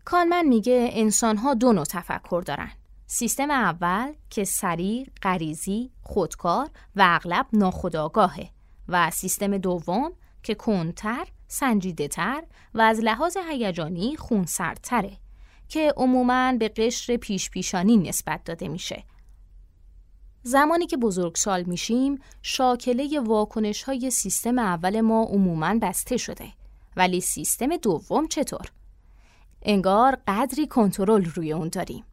کانمن 0.05 0.45
میگه 0.45 0.89
انسان 0.91 1.37
ها 1.37 1.53
دو 1.53 1.73
نوع 1.73 1.85
تفکر 1.85 2.43
دارن. 2.45 2.71
سیستم 3.07 3.51
اول 3.51 4.13
که 4.29 4.43
سریع، 4.43 5.07
غریزی، 5.21 5.91
خودکار 6.01 6.69
و 6.95 7.01
اغلب 7.05 7.45
ناخودآگاهه 7.53 8.49
و 8.87 9.11
سیستم 9.11 9.57
دوم 9.57 10.11
که 10.43 10.55
کنتر، 10.55 11.27
سنجیده 11.47 12.07
تر 12.07 12.43
و 12.73 12.81
از 12.81 12.99
لحاظ 12.99 13.37
هیجانی 13.49 14.15
خونسردتره 14.15 15.17
که 15.67 15.93
عموماً 15.97 16.53
به 16.59 16.69
قشر 16.69 17.17
پیش 17.17 17.49
پیشانی 17.49 17.97
نسبت 17.97 18.43
داده 18.43 18.67
میشه 18.67 19.03
زمانی 20.43 20.87
که 20.87 20.97
بزرگسال 20.97 21.63
میشیم 21.63 22.19
شاکله 22.41 23.19
واکنش 23.19 23.83
های 23.83 24.11
سیستم 24.11 24.59
اول 24.59 25.01
ما 25.01 25.23
عموماً 25.23 25.79
بسته 25.81 26.17
شده 26.17 26.45
ولی 26.95 27.21
سیستم 27.21 27.77
دوم 27.77 28.27
چطور؟ 28.27 28.71
انگار 29.61 30.17
قدری 30.27 30.67
کنترل 30.67 31.25
روی 31.25 31.53
اون 31.53 31.67
داریم 31.67 32.03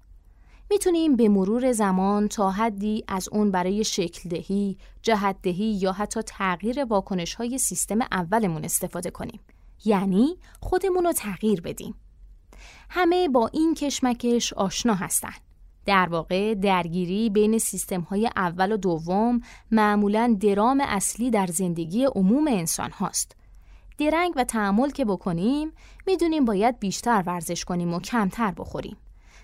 می‌تونیم 0.71 1.17
به 1.17 1.29
مرور 1.29 1.73
زمان 1.73 2.29
تا 2.29 2.51
حدی 2.51 3.05
از 3.09 3.29
اون 3.33 3.51
برای 3.51 3.85
شکل 3.85 4.29
دهی، 4.29 4.79
جهت 5.03 5.37
دهی 5.43 5.65
یا 5.65 5.93
حتی 5.93 6.23
تغییر 6.23 6.85
واکنش 6.85 7.35
های 7.35 7.59
سیستم 7.59 8.01
اولمون 8.01 8.65
استفاده 8.65 9.11
کنیم. 9.11 9.41
یعنی 9.85 10.37
خودمون 10.61 11.05
رو 11.05 11.13
تغییر 11.13 11.61
بدیم. 11.61 11.95
همه 12.91 13.29
با 13.29 13.51
این 13.53 13.75
کشمکش 13.75 14.53
آشنا 14.53 14.95
هستند. 14.95 15.48
در 15.89 16.09
واقع 16.09 16.55
درگیری 16.55 17.31
بین 17.31 17.59
سیستم 17.59 18.01
های 18.01 18.31
اول 18.37 18.73
و 18.73 18.77
دوم 18.77 19.41
معمولا 19.71 20.37
درام 20.41 20.83
اصلی 20.85 21.31
در 21.31 21.47
زندگی 21.47 22.05
عموم 22.05 22.49
انسان 22.49 22.91
هاست. 22.91 23.37
درنگ 23.99 24.33
و 24.37 24.45
تحمل 24.45 24.91
که 24.91 25.05
بکنیم 25.05 25.73
می‌دونیم 26.07 26.45
باید 26.45 26.79
بیشتر 26.79 27.23
ورزش 27.27 27.65
کنیم 27.65 27.95
و 27.95 28.01
کمتر 28.01 28.51
بخوریم. 28.51 28.97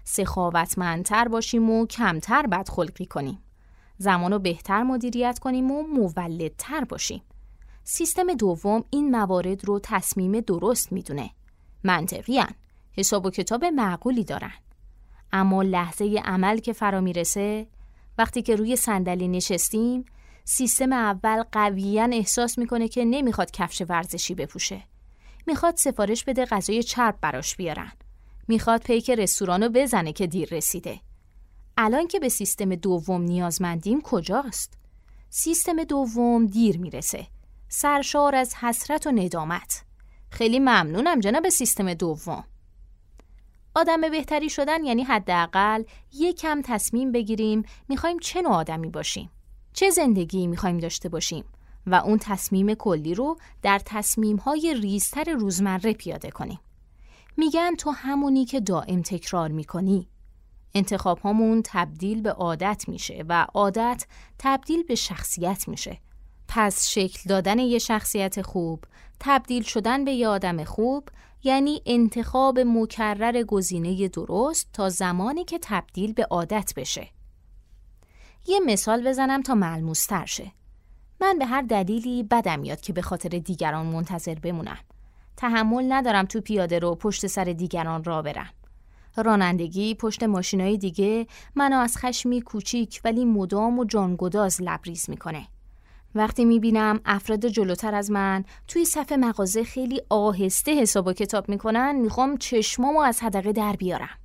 سخاوتمندتر 0.05 1.29
باشیم 1.29 1.71
و 1.71 1.87
کمتر 1.87 2.47
بدخلقی 2.47 3.07
کنیم. 3.07 3.39
زمان 3.99 4.33
رو 4.33 4.39
بهتر 4.39 4.83
مدیریت 4.83 5.39
کنیم 5.39 5.71
و 5.71 5.83
مولدتر 5.83 6.85
باشیم. 6.85 7.23
سیستم 7.85 8.35
دوم 8.35 8.85
این 8.91 9.11
موارد 9.11 9.65
رو 9.65 9.81
تصمیم 9.83 10.41
درست 10.41 10.93
می‌دونه. 10.93 11.31
منطقی 11.85 12.43
حساب 12.93 13.27
و 13.27 13.31
کتاب 13.31 13.65
معقولی 13.65 14.25
دارن. 14.25 14.53
اما 15.37 15.63
لحظه 15.63 16.23
عمل 16.25 16.59
که 16.59 16.73
فرا 16.73 17.01
می‌رسه 17.01 17.67
وقتی 18.19 18.43
که 18.43 18.57
روی 18.57 18.77
صندلی 18.77 19.29
نشستیم 19.29 20.05
سیستم 20.45 20.93
اول 20.93 21.43
قویا 21.53 22.05
احساس 22.13 22.59
می‌کنه 22.59 22.89
که 22.89 23.05
نمی‌خواد 23.05 23.51
کفش 23.51 23.83
ورزشی 23.89 24.35
بپوشه. 24.35 24.83
می‌خواد 25.47 25.77
سفارش 25.77 26.25
بده 26.25 26.45
غذای 26.45 26.83
چرب 26.83 27.19
براش 27.21 27.57
بیارن. 27.57 27.93
می‌خواد 28.49 28.83
پیک 28.83 29.11
رستورانو 29.11 29.69
بزنه 29.69 30.13
که 30.13 30.27
دیر 30.27 30.49
رسیده. 30.55 31.01
الان 31.77 32.07
که 32.07 32.21
به 32.21 32.29
سیستم 32.29 32.75
دوم 32.75 33.23
نیازمندیم 33.23 34.01
کجاست؟ 34.01 34.79
سیستم 35.31 35.85
دوم 35.85 36.47
دیر 36.47 36.79
می‌رسه. 36.79 37.27
سرشار 37.69 38.35
از 38.35 38.55
حسرت 38.55 39.07
و 39.07 39.13
ندامت. 39.13 39.85
خیلی 40.31 40.59
ممنونم 40.59 41.21
جناب 41.21 41.49
سیستم 41.49 41.95
دوم. 41.95 42.45
آدم 43.75 44.01
بهتری 44.01 44.51
شدن 44.51 44.85
یعنی 44.85 45.03
حداقل 45.03 45.83
کم 46.39 46.63
تصمیم 46.65 47.13
بگیریم 47.13 47.63
می‌خوایم 47.89 48.19
چه 48.19 48.43
نوع 48.43 48.53
آدمی 48.53 48.91
باشیم 48.91 49.31
چه 49.73 49.91
زندگی 49.91 50.47
می‌خوایم 50.47 50.79
داشته 50.79 51.09
باشیم 51.09 51.45
و 51.87 51.95
اون 51.95 52.19
تصمیم 52.19 52.75
کلی 52.75 53.15
رو 53.15 53.37
در 53.63 53.81
تصمیم 53.85 54.37
های 54.37 54.75
ریزتر 54.81 55.33
روزمره 55.33 55.93
پیاده 55.93 56.31
کنیم 56.31 56.61
میگن 57.37 57.75
تو 57.75 57.91
همونی 57.91 58.45
که 58.45 58.61
دائم 58.61 59.03
تکرار 59.03 59.51
می‌کنی. 59.51 60.09
انتخاب 60.75 61.19
هامون 61.19 61.63
تبدیل 61.65 62.23
به 62.23 62.33
عادت 62.33 62.85
میشه 62.89 63.25
و 63.29 63.47
عادت 63.55 64.07
تبدیل 64.39 64.83
به 64.83 64.95
شخصیت 64.95 65.69
میشه. 65.69 65.99
پس 66.49 66.89
شکل 66.89 67.21
دادن 67.29 67.59
یه 67.59 67.79
شخصیت 67.79 68.43
خوب، 68.43 68.85
تبدیل 69.21 69.63
شدن 69.63 70.05
به 70.05 70.13
یه 70.13 70.29
آدم 70.29 70.65
خوب 70.65 71.09
یعنی 71.45 71.83
انتخاب 71.87 72.59
مکرر 72.59 73.43
گزینه 73.43 74.09
درست 74.09 74.69
تا 74.73 74.89
زمانی 74.89 75.45
که 75.45 75.59
تبدیل 75.63 76.13
به 76.13 76.25
عادت 76.25 76.73
بشه. 76.77 77.09
یه 78.47 78.61
مثال 78.61 79.09
بزنم 79.09 79.43
تا 79.43 79.55
ملموستر 79.55 80.27
شه. 80.27 80.53
من 81.21 81.39
به 81.39 81.47
هر 81.47 81.63
دلیلی 81.63 82.23
بدم 82.23 82.61
میاد 82.61 82.81
که 82.81 82.93
به 82.93 83.03
خاطر 83.03 83.29
دیگران 83.29 83.87
منتظر 83.87 84.35
بمونم. 84.35 84.79
تحمل 85.37 85.93
ندارم 85.93 86.25
تو 86.25 86.41
پیاده 86.41 86.79
رو 86.79 86.95
پشت 86.95 87.27
سر 87.27 87.45
دیگران 87.45 88.05
را 88.05 88.23
برم. 88.23 88.51
رانندگی 89.17 89.95
پشت 89.95 90.23
ماشینای 90.23 90.79
دیگه 90.79 91.27
منو 91.55 91.77
از 91.77 91.97
خشمی 91.97 92.41
کوچیک 92.41 93.01
ولی 93.05 93.25
مدام 93.25 93.79
و 93.79 93.85
جانگداز 93.85 94.63
لبریز 94.63 95.11
می‌کنه. 95.11 95.47
وقتی 96.15 96.45
می‌بینم 96.45 97.01
افراد 97.05 97.47
جلوتر 97.47 97.95
از 97.95 98.11
من 98.11 98.45
توی 98.69 98.85
صف 98.85 99.13
مغازه 99.13 99.65
خیلی 99.65 100.03
آهسته 100.11 100.81
حساب 100.81 101.07
و 101.07 101.13
کتاب 101.13 101.49
می‌کنن 101.49 101.97
می‌خوام 101.97 102.37
چشمامو 102.37 103.01
از 103.01 103.23
حدقه 103.23 103.53
در 103.53 103.77
بیارم. 103.77 104.19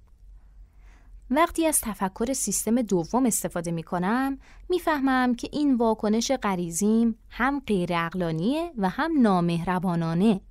وقتی 1.32 1.66
از 1.66 1.82
تفکر 1.82 2.34
سیستم 2.34 2.82
دوم 2.82 3.26
استفاده 3.26 3.72
می‌کنم 3.72 4.38
می‌فهمم 4.70 5.36
که 5.36 5.50
این 5.52 5.76
واکنش 5.76 6.32
غریزیم 6.32 7.16
هم 7.30 7.60
غیر 7.68 7.90
اقلانیه 7.94 8.72
و 8.78 8.90
هم 8.90 9.22
نامهربانانه. 9.22 10.42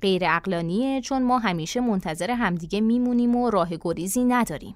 غیر 0.00 0.22
اقلانیه 0.24 1.00
چون 1.00 1.22
ما 1.22 1.38
همیشه 1.38 1.80
منتظر 1.80 2.30
همدیگه 2.30 2.80
میمونیم 2.80 3.36
و 3.36 3.50
راه 3.50 3.68
گریزی 3.80 4.24
نداریم. 4.24 4.74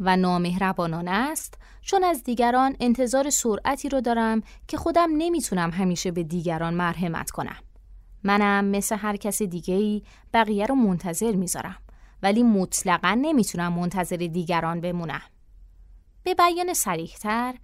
و 0.00 0.16
نامهربانانه 0.16 1.10
است 1.10 1.58
چون 1.82 2.04
از 2.04 2.24
دیگران 2.24 2.76
انتظار 2.80 3.30
سرعتی 3.30 3.88
رو 3.88 4.00
دارم 4.00 4.42
که 4.68 4.76
خودم 4.76 5.08
نمی‌تونم 5.18 5.70
همیشه 5.70 6.10
به 6.10 6.22
دیگران 6.22 6.74
مرحمت 6.74 7.30
کنم. 7.30 7.56
منم 8.24 8.64
مثل 8.64 8.96
هر 8.96 9.16
کس 9.16 9.42
دیگه 9.42 9.74
ای 9.74 10.02
بقیه 10.34 10.66
رو 10.66 10.74
منتظر 10.74 11.32
می‌ذارم 11.32 11.76
ولی 12.22 12.42
مطلقا 12.42 13.18
نمی‌تونم 13.22 13.72
منتظر 13.72 14.16
دیگران 14.16 14.80
بمونم. 14.80 15.22
به 16.22 16.34
بیان 16.34 16.74
سریحتر 16.74 17.54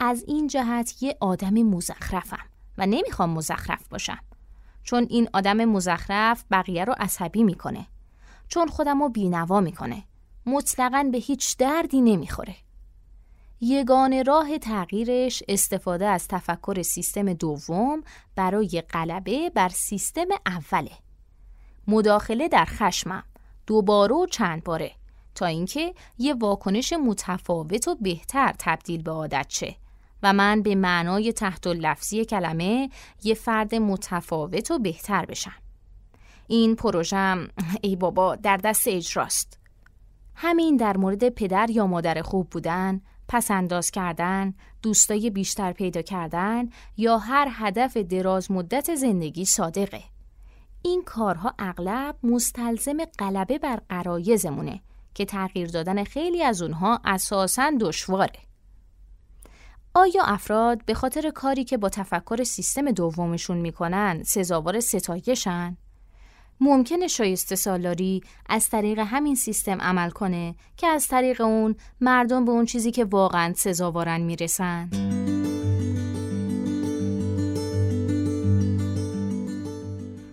از 0.00 0.24
این 0.28 0.46
جهت 0.46 1.02
یه 1.02 1.16
آدم 1.20 1.54
مزخرفم 1.54 2.46
و 2.78 2.86
نمی‌خوام 2.86 3.30
مزخرف 3.30 3.88
باشم. 3.88 4.18
چون 4.82 5.06
این 5.10 5.28
آدم 5.32 5.64
مزخرف 5.64 6.44
بقیه 6.50 6.84
رو 6.84 6.94
عصبی 6.98 7.42
می‌کنه. 7.42 7.86
چون 8.48 8.68
خودم 8.68 9.02
رو 9.02 9.08
بینوا 9.08 9.60
می‌کنه. 9.60 10.02
مطلقا 10.46 11.08
به 11.12 11.18
هیچ 11.18 11.56
دردی 11.56 12.00
نمی‌خوره. 12.00 12.54
یگان 13.60 14.24
راه 14.24 14.58
تغییرش 14.58 15.42
استفاده 15.48 16.06
از 16.06 16.28
تفکر 16.28 16.82
سیستم 16.82 17.32
دوم 17.32 18.02
برای 18.36 18.82
غلبه 18.90 19.50
بر 19.50 19.68
سیستم 19.68 20.26
اوله. 20.46 20.90
مداخله 21.86 22.48
در 22.48 22.64
خشمم 22.64 23.24
دوباره 23.66 24.14
و 24.14 24.26
چند 24.26 24.64
باره 24.64 24.92
تا 25.34 25.46
اینکه 25.46 25.94
یه 26.18 26.34
واکنش 26.34 26.92
متفاوت 26.92 27.88
و 27.88 27.94
بهتر 27.94 28.54
تبدیل 28.58 29.02
به 29.02 29.10
عادت 29.10 29.46
شه 29.48 29.76
و 30.22 30.32
من 30.32 30.62
به 30.62 30.74
معنای 30.74 31.32
تحت 31.32 31.66
لفظی 31.66 32.24
کلمه 32.24 32.90
یه 33.22 33.34
فرد 33.34 33.74
متفاوت 33.74 34.70
و 34.70 34.78
بهتر 34.78 35.26
بشم. 35.26 35.62
این 36.46 36.76
پروژم 36.76 37.48
ای 37.82 37.96
بابا 37.96 38.36
در 38.36 38.56
دست 38.56 38.88
اجراست. 38.88 39.58
همین 40.36 40.76
در 40.76 40.96
مورد 40.96 41.28
پدر 41.28 41.70
یا 41.70 41.86
مادر 41.86 42.22
خوب 42.22 42.50
بودن، 42.50 43.00
پس 43.28 43.50
انداز 43.50 43.90
کردن، 43.90 44.54
دوستای 44.82 45.30
بیشتر 45.30 45.72
پیدا 45.72 46.02
کردن 46.02 46.68
یا 46.96 47.18
هر 47.18 47.48
هدف 47.50 47.96
دراز 47.96 48.50
مدت 48.50 48.94
زندگی 48.94 49.44
صادقه. 49.44 50.02
این 50.82 51.02
کارها 51.06 51.54
اغلب 51.58 52.16
مستلزم 52.22 53.04
غلبه 53.18 53.58
بر 53.58 53.80
قرایزمونه 53.88 54.80
که 55.14 55.24
تغییر 55.24 55.68
دادن 55.68 56.04
خیلی 56.04 56.42
از 56.42 56.62
اونها 56.62 57.00
اساساً 57.04 57.72
دشواره. 57.80 58.40
آیا 59.94 60.22
افراد 60.22 60.84
به 60.84 60.94
خاطر 60.94 61.30
کاری 61.30 61.64
که 61.64 61.76
با 61.76 61.88
تفکر 61.88 62.44
سیستم 62.44 62.90
دومشون 62.90 63.56
می‌کنن 63.56 64.22
سزاوار 64.22 64.80
ستایشن؟ 64.80 65.76
ممکنه 66.60 67.06
شایسته 67.06 67.56
سالاری 67.56 68.20
از 68.48 68.68
طریق 68.68 68.98
همین 68.98 69.34
سیستم 69.34 69.80
عمل 69.80 70.10
کنه 70.10 70.54
که 70.76 70.86
از 70.86 71.08
طریق 71.08 71.40
اون 71.40 71.76
مردم 72.00 72.44
به 72.44 72.50
اون 72.50 72.64
چیزی 72.64 72.90
که 72.90 73.04
واقعا 73.04 73.52
سزاوارن 73.56 74.20
می‌رسن؟ 74.20 74.90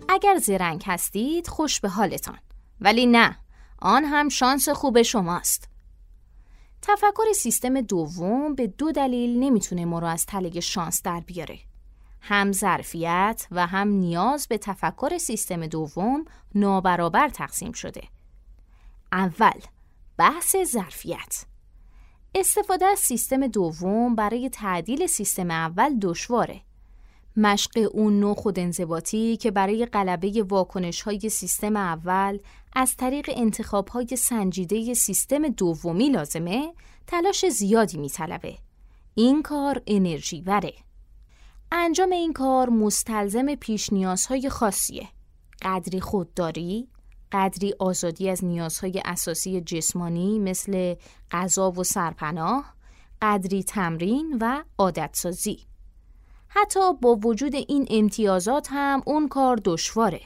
اگر 0.08 0.38
زرنگ 0.38 0.82
هستید 0.86 1.46
خوش 1.46 1.80
به 1.80 1.88
حالتان. 1.88 2.38
ولی 2.80 3.06
نه 3.06 3.36
آن 3.78 4.04
هم 4.04 4.28
شانس 4.28 4.68
خوب 4.68 5.02
شماست. 5.02 5.68
تفکر 6.82 7.32
سیستم 7.34 7.80
دوم 7.80 8.54
به 8.54 8.66
دو 8.66 8.92
دلیل 8.92 9.38
نمی‌تونه 9.38 9.84
ما 9.84 9.98
رو 9.98 10.06
از 10.06 10.26
تله 10.26 10.60
شانس 10.60 11.02
در 11.02 11.20
بیاره. 11.20 11.58
هم 12.26 12.52
ظرفیت 12.52 13.46
و 13.50 13.66
هم 13.66 13.88
نیاز 13.88 14.48
به 14.48 14.58
تفکر 14.58 15.18
سیستم 15.18 15.66
دوم 15.66 16.24
نابرابر 16.54 17.28
تقسیم 17.28 17.72
شده. 17.72 18.02
اول 19.12 19.60
بحث 20.18 20.56
ظرفیت 20.64 21.44
استفاده 22.34 22.86
از 22.86 22.98
سیستم 22.98 23.46
دوم 23.46 24.14
برای 24.14 24.48
تعدیل 24.48 25.06
سیستم 25.06 25.50
اول 25.50 25.98
دشواره. 25.98 26.60
مشق 27.36 27.88
اون 27.92 28.20
نوع 28.20 28.34
خودانضباطی 28.34 29.36
که 29.36 29.50
برای 29.50 29.86
غلبه 29.86 30.42
واکنش 30.42 31.02
های 31.02 31.28
سیستم 31.28 31.76
اول 31.76 32.38
از 32.72 32.96
طریق 32.96 33.30
انتخاب 33.34 33.88
های 33.88 34.16
سنجیده 34.16 34.94
سیستم 34.94 35.48
دومی 35.48 36.08
لازمه 36.08 36.74
تلاش 37.06 37.44
زیادی 37.48 37.98
میطلبه. 37.98 38.58
این 39.14 39.42
کار 39.42 39.82
انرژی 39.86 40.40
وره. 40.40 40.83
انجام 41.76 42.10
این 42.10 42.32
کار 42.32 42.70
مستلزم 42.70 43.54
پیش 43.54 43.92
نیازهای 43.92 44.48
خاصیه. 44.48 45.08
قدری 45.62 46.00
خودداری، 46.00 46.88
قدری 47.32 47.74
آزادی 47.78 48.30
از 48.30 48.44
نیازهای 48.44 49.02
اساسی 49.04 49.60
جسمانی 49.60 50.38
مثل 50.38 50.94
غذا 51.30 51.70
و 51.70 51.84
سرپناه، 51.84 52.74
قدری 53.22 53.62
تمرین 53.62 54.38
و 54.40 54.62
عادتسازی. 54.78 55.58
حتی 56.48 56.92
با 57.02 57.14
وجود 57.14 57.54
این 57.54 57.86
امتیازات 57.90 58.68
هم 58.70 59.02
اون 59.06 59.28
کار 59.28 59.60
دشواره. 59.64 60.20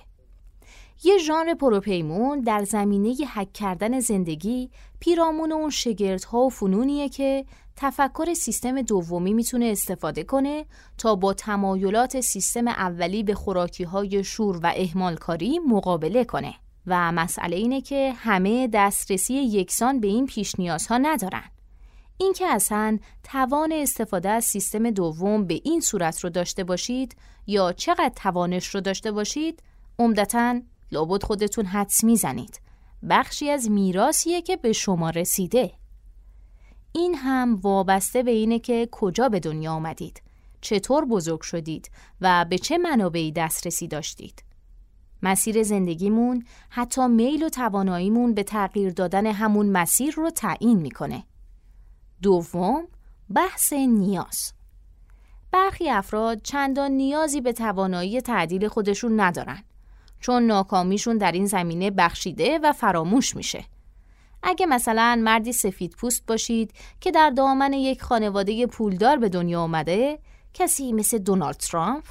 یه 1.04 1.18
ژانر 1.18 1.54
پروپیمون 1.54 2.40
در 2.40 2.64
زمینه 2.64 3.14
حک 3.34 3.52
کردن 3.52 4.00
زندگی 4.00 4.70
پیرامون 5.00 5.52
اون 5.52 5.70
شگردها 5.70 6.38
و 6.38 6.50
فنونیه 6.50 7.08
که 7.08 7.44
تفکر 7.76 8.34
سیستم 8.34 8.82
دومی 8.82 9.34
می‌تونه 9.34 9.64
استفاده 9.64 10.24
کنه 10.24 10.66
تا 10.98 11.14
با 11.14 11.34
تمایلات 11.34 12.20
سیستم 12.20 12.68
اولی 12.68 13.22
به 13.22 13.34
خوراکی 13.34 13.84
های 13.84 14.24
شور 14.24 14.60
و 14.62 14.72
اهمالکاری 14.76 15.58
مقابله 15.58 16.24
کنه 16.24 16.54
و 16.86 17.12
مسئله 17.12 17.56
اینه 17.56 17.80
که 17.80 18.12
همه 18.16 18.68
دسترسی 18.72 19.34
یکسان 19.34 20.00
به 20.00 20.06
این 20.06 20.26
پیش 20.26 20.58
نیازها 20.58 20.98
ندارن. 20.98 21.44
اینکه 22.16 22.46
اصلا 22.46 22.98
توان 23.24 23.72
استفاده 23.72 24.28
از 24.28 24.44
سیستم 24.44 24.90
دوم 24.90 25.44
به 25.44 25.60
این 25.64 25.80
صورت 25.80 26.20
رو 26.20 26.30
داشته 26.30 26.64
باشید 26.64 27.16
یا 27.46 27.72
چقدر 27.72 28.12
توانش 28.16 28.66
رو 28.66 28.80
داشته 28.80 29.12
باشید 29.12 29.62
عمدتا 29.98 30.60
لابد 30.92 31.22
خودتون 31.22 31.66
حدس 31.66 32.04
می‌زنید. 32.04 32.60
بخشی 33.10 33.50
از 33.50 33.70
میراثیه 33.70 34.42
که 34.42 34.56
به 34.56 34.72
شما 34.72 35.10
رسیده. 35.10 35.72
این 36.92 37.14
هم 37.14 37.56
وابسته 37.56 38.22
به 38.22 38.30
اینه 38.30 38.58
که 38.58 38.88
کجا 38.92 39.28
به 39.28 39.40
دنیا 39.40 39.72
آمدید. 39.72 40.22
چطور 40.60 41.04
بزرگ 41.04 41.40
شدید 41.40 41.90
و 42.20 42.46
به 42.50 42.58
چه 42.58 42.78
منابعی 42.78 43.32
دسترسی 43.32 43.88
داشتید. 43.88 44.44
مسیر 45.22 45.62
زندگیمون 45.62 46.44
حتی 46.70 47.06
میل 47.06 47.42
و 47.42 47.48
تواناییمون 47.48 48.34
به 48.34 48.42
تغییر 48.42 48.92
دادن 48.92 49.26
همون 49.26 49.66
مسیر 49.70 50.14
رو 50.14 50.30
تعیین 50.30 50.78
می‌کنه. 50.78 51.24
دوم 52.22 52.88
بحث 53.34 53.72
نیاز. 53.72 54.52
برخی 55.52 55.90
افراد 55.90 56.42
چندان 56.42 56.90
نیازی 56.90 57.40
به 57.40 57.52
توانایی 57.52 58.20
تعدیل 58.20 58.68
خودشون 58.68 59.20
ندارن. 59.20 59.64
چون 60.20 60.42
ناکامیشون 60.42 61.18
در 61.18 61.32
این 61.32 61.46
زمینه 61.46 61.90
بخشیده 61.90 62.58
و 62.62 62.72
فراموش 62.72 63.36
میشه. 63.36 63.64
اگه 64.42 64.66
مثلا 64.66 65.20
مردی 65.24 65.52
سفید 65.52 65.92
پوست 65.92 66.26
باشید 66.26 66.72
که 67.00 67.10
در 67.10 67.30
دامن 67.30 67.72
یک 67.72 68.02
خانواده 68.02 68.66
پولدار 68.66 69.16
به 69.16 69.28
دنیا 69.28 69.60
آمده 69.60 70.18
کسی 70.54 70.92
مثل 70.92 71.18
دونالد 71.18 71.56
ترامپ 71.56 72.04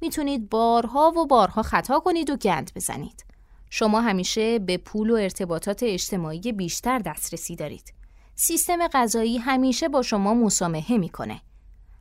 می‌تونید 0.00 0.50
بارها 0.50 1.12
و 1.16 1.26
بارها 1.26 1.62
خطا 1.62 2.00
کنید 2.00 2.30
و 2.30 2.36
گند 2.36 2.70
بزنید. 2.74 3.24
شما 3.70 4.00
همیشه 4.00 4.58
به 4.58 4.76
پول 4.76 5.10
و 5.10 5.14
ارتباطات 5.14 5.82
اجتماعی 5.82 6.52
بیشتر 6.52 6.98
دسترسی 6.98 7.56
دارید. 7.56 7.94
سیستم 8.34 8.88
غذایی 8.88 9.38
همیشه 9.38 9.88
با 9.88 10.02
شما 10.02 10.34
مسامحه 10.34 10.98
می‌کنه. 10.98 11.40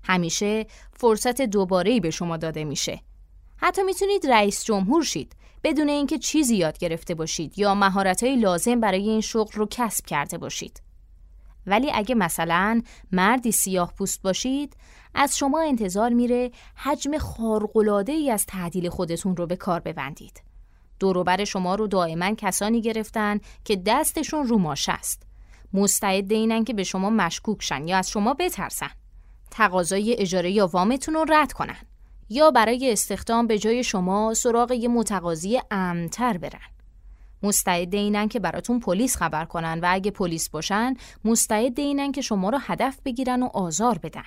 همیشه 0.04 0.66
فرصت 0.94 1.42
دوباره 1.42 2.00
به 2.00 2.10
شما 2.10 2.38
داده 2.38 2.64
میشه. 2.64 3.02
حتی 3.58 3.84
می‌تونید 3.84 4.28
رئیس 4.28 4.64
جمهور 4.64 5.04
شید 5.04 5.36
بدون 5.64 5.90
اینکه 5.90 6.18
چیزی 6.18 6.56
یاد 6.56 6.78
گرفته 6.78 7.16
باشید 7.16 7.60
یا 7.60 7.76
مهارت‌های 7.76 8.36
لازم 8.36 8.80
برای 8.80 9.10
این 9.10 9.22
شغل 9.22 9.54
رو 9.54 9.68
کسب 9.72 10.06
کرده 10.06 10.38
باشید. 10.38 10.82
ولی 11.68 11.92
اگه 11.94 12.16
مثلا 12.16 12.82
مردی 13.12 13.52
سیاه 13.52 13.94
پوست 13.98 14.22
باشید 14.22 14.78
از 15.16 15.38
شما 15.38 15.62
انتظار 15.62 16.10
میره 16.10 16.52
حجم 16.76 17.18
خارقلاده 17.18 18.12
ای 18.12 18.32
از 18.32 18.46
تعدیل 18.46 18.90
خودتون 18.90 19.36
رو 19.36 19.48
به 19.48 19.56
کار 19.56 19.80
ببندید. 19.80 20.44
دوروبر 21.00 21.44
شما 21.44 21.76
رو 21.76 21.88
دائما 21.88 22.36
کسانی 22.36 22.82
گرفتن 22.82 23.40
که 23.66 23.76
دستشون 23.76 24.48
رو 24.48 24.58
ماش 24.58 24.90
است. 24.90 25.24
مستعد 25.74 26.32
اینن 26.32 26.64
که 26.64 26.74
به 26.74 26.84
شما 26.84 27.10
مشکوک 27.10 27.64
شن 27.64 27.88
یا 27.88 27.98
از 27.98 28.10
شما 28.10 28.34
بترسن. 28.34 28.90
تقاضای 29.52 30.16
اجاره 30.20 30.52
یا 30.52 30.68
وامتون 30.68 31.14
رو 31.14 31.26
رد 31.30 31.54
کنن. 31.54 31.93
یا 32.30 32.52
برای 32.52 32.92
استخدام 32.92 33.48
به 33.48 33.60
جای 33.60 33.84
شما 33.84 34.34
سراغ 34.34 34.72
یه 34.72 34.88
متقاضی 34.88 35.60
امتر 35.72 36.38
برن. 36.38 36.60
مستعد 37.44 37.96
اینن 37.96 38.28
که 38.28 38.40
براتون 38.40 38.80
پلیس 38.80 39.16
خبر 39.16 39.46
کنن 39.46 39.80
و 39.80 39.88
اگه 39.90 40.12
پلیس 40.12 40.50
باشن 40.50 40.94
مستعد 41.26 41.80
اینن 41.80 42.12
که 42.12 42.22
شما 42.22 42.50
رو 42.50 42.58
هدف 42.62 43.00
بگیرن 43.06 43.44
و 43.44 43.50
آزار 43.54 43.98
بدن. 43.98 44.24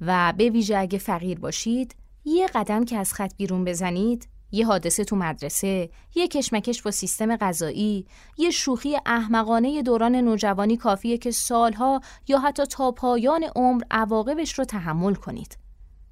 و 0.00 0.32
به 0.36 0.50
ویژه 0.50 0.78
اگه 0.78 0.98
فقیر 0.98 1.38
باشید 1.38 1.96
یه 2.24 2.46
قدم 2.46 2.84
که 2.84 2.96
از 2.96 3.14
خط 3.14 3.36
بیرون 3.36 3.64
بزنید 3.64 4.28
یه 4.52 4.66
حادثه 4.66 5.04
تو 5.04 5.16
مدرسه، 5.16 5.90
یه 6.14 6.28
کشمکش 6.28 6.82
با 6.82 6.90
سیستم 6.90 7.36
غذایی، 7.36 8.06
یه 8.38 8.50
شوخی 8.50 8.96
احمقانه 9.06 9.82
دوران 9.82 10.16
نوجوانی 10.16 10.76
کافیه 10.76 11.18
که 11.18 11.30
سالها 11.30 12.00
یا 12.28 12.38
حتی 12.38 12.66
تا 12.66 12.92
پایان 12.92 13.44
عمر 13.56 13.82
عواقبش 13.90 14.58
رو 14.58 14.64
تحمل 14.64 15.14
کنید. 15.14 15.65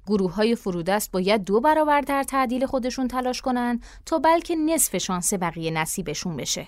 گروه 0.07 0.33
های 0.33 0.55
فرودست 0.55 1.11
باید 1.11 1.43
دو 1.43 1.61
برابر 1.61 2.01
در 2.01 2.23
تعدیل 2.23 2.65
خودشون 2.65 3.07
تلاش 3.07 3.41
کنن 3.41 3.79
تا 4.05 4.19
بلکه 4.19 4.55
نصف 4.55 4.97
شانس 4.97 5.33
بقیه 5.33 5.71
نصیبشون 5.71 6.37
بشه. 6.37 6.67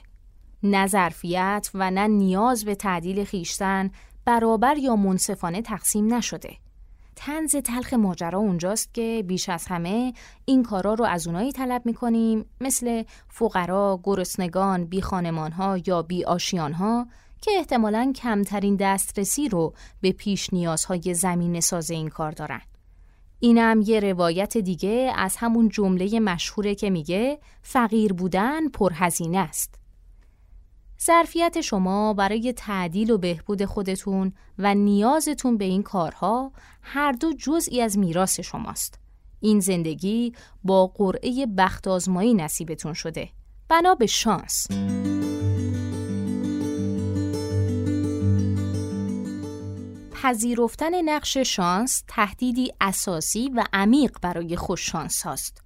نه 0.64 0.88
ظرفیت 0.88 1.70
و 1.74 1.92
نه 1.92 2.08
نیاز 2.08 2.66
به 2.66 2.76
تعدیل 2.76 3.24
خیشتن 3.24 3.92
برابر 4.26 4.78
یا 4.78 4.96
منصفانه 4.96 5.62
تقسیم 5.62 6.14
نشده. 6.14 6.58
تنز 7.16 7.56
تلخ 7.56 7.94
ماجرا 7.94 8.40
اونجاست 8.40 8.94
که 8.94 9.24
بیش 9.28 9.50
از 9.50 9.66
همه 9.68 10.14
این 10.46 10.64
کارا 10.64 10.94
رو 10.94 11.06
از 11.06 11.28
اونایی 11.28 11.52
طلب 11.52 11.86
می‌کنیم 11.86 12.46
مثل 12.62 13.04
فقرا، 13.30 14.00
گرسنگان، 14.04 14.86
بی 14.86 15.00
ها 15.00 15.78
یا 15.88 16.02
بی 16.02 16.24
ها 16.58 17.08
که 17.42 17.52
احتمالا 17.58 18.14
کمترین 18.16 18.76
دسترسی 18.76 19.50
رو 19.50 19.74
به 20.02 20.12
پیش 20.12 20.54
نیازهای 20.54 21.14
زمین 21.14 21.60
ساز 21.60 21.92
این 21.92 22.10
کار 22.10 22.32
دارن. 22.32 22.62
اینم 23.40 23.84
یه 23.86 24.00
روایت 24.00 24.58
دیگه 24.58 25.14
از 25.16 25.36
همون 25.38 25.70
جمله 25.70 26.20
مشهوره 26.20 26.76
که 26.76 26.90
میگه 26.90 27.40
فقیر 27.62 28.14
بودن 28.14 28.70
پرهزینه 28.70 29.38
است. 29.38 29.76
ظرفیت 31.06 31.62
شما 31.62 32.14
برای 32.14 32.54
تعدیل 32.54 33.12
و 33.12 33.18
بهبود 33.18 33.66
خودتون 33.66 34.34
و 34.58 34.76
نیازتون 34.76 35.58
به 35.58 35.66
این 35.66 35.84
کارها 35.84 36.52
هر 36.82 37.12
دو 37.12 37.34
جزئی 37.34 37.82
از 37.82 37.98
میراث 37.98 38.40
شماست. 38.40 39.00
این 39.40 39.60
زندگی 39.60 40.34
با 40.64 40.88
قرعه 40.88 41.46
بخت 41.46 41.88
آزمایی 41.88 42.34
نصیبتون 42.34 42.94
شده. 42.94 43.30
بنا 43.70 43.96
به 43.96 44.06
شانس. 44.06 44.68
پذیرفتن 50.24 51.10
نقش 51.10 51.38
شانس 51.38 52.04
تهدیدی 52.08 52.74
اساسی 52.82 53.50
و 53.50 53.64
عمیق 53.74 54.18
برای 54.22 54.56
خوششانس 54.56 55.22
هاست. 55.22 55.64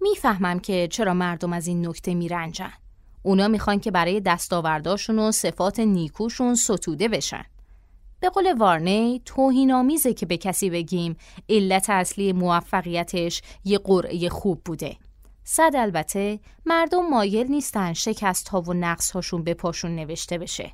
می‌فهمم 0.00 0.58
که 0.58 0.88
چرا 0.90 1.14
مردم 1.14 1.52
از 1.52 1.66
این 1.66 1.86
نکته 1.86 2.14
میرنجن. 2.14 2.72
اونا 3.22 3.48
می‌خوان 3.48 3.80
که 3.80 3.90
برای 3.90 4.20
دستاورداشون 4.20 5.18
و 5.18 5.32
صفات 5.32 5.80
نیکوشون 5.80 6.54
ستوده 6.54 7.08
بشن. 7.08 7.44
به 8.20 8.28
قول 8.28 8.52
وارنی 8.58 9.22
توهینآمیزه 9.24 10.14
که 10.14 10.26
به 10.26 10.36
کسی 10.36 10.70
بگیم 10.70 11.16
علت 11.48 11.90
اصلی 11.90 12.32
موفقیتش 12.32 13.42
یه 13.64 13.78
قرعه 13.78 14.28
خوب 14.28 14.60
بوده. 14.64 14.96
صد 15.44 15.72
البته 15.74 16.40
مردم 16.66 17.08
مایل 17.08 17.46
نیستن 17.46 17.92
شکست 17.92 18.48
ها 18.48 18.60
و 18.60 18.74
نقص 18.74 19.10
هاشون 19.10 19.44
به 19.44 19.54
پاشون 19.54 19.96
نوشته 19.96 20.38
بشه. 20.38 20.72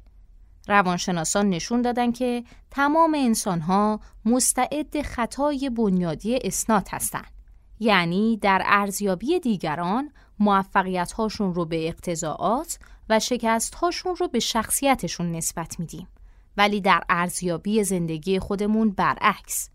روانشناسان 0.68 1.48
نشون 1.48 1.83
دادن 1.83 2.12
که 2.12 2.44
تمام 2.70 3.14
انسان 3.14 3.61
ها 3.61 4.00
مستعد 4.24 5.02
خطای 5.02 5.70
بنیادی 5.70 6.38
اسناد 6.44 6.88
هستند. 6.90 7.33
یعنی 7.81 8.37
در 8.37 8.62
ارزیابی 8.66 9.40
دیگران 9.40 10.12
موفقیت 10.38 11.12
هاشون 11.12 11.54
رو 11.54 11.64
به 11.64 11.88
اقتضاعات 11.88 12.78
و 13.09 13.20
شکست 13.20 13.74
هاشون 13.74 14.16
رو 14.16 14.28
به 14.28 14.38
شخصیتشون 14.38 15.33
نسبت 15.33 15.81
میدیم. 15.81 16.09
ولی 16.57 16.81
در 16.81 17.02
ارزیابی 17.09 17.85
زندگی 17.85 18.38
خودمون 18.38 18.90
برعکس. 18.90 19.70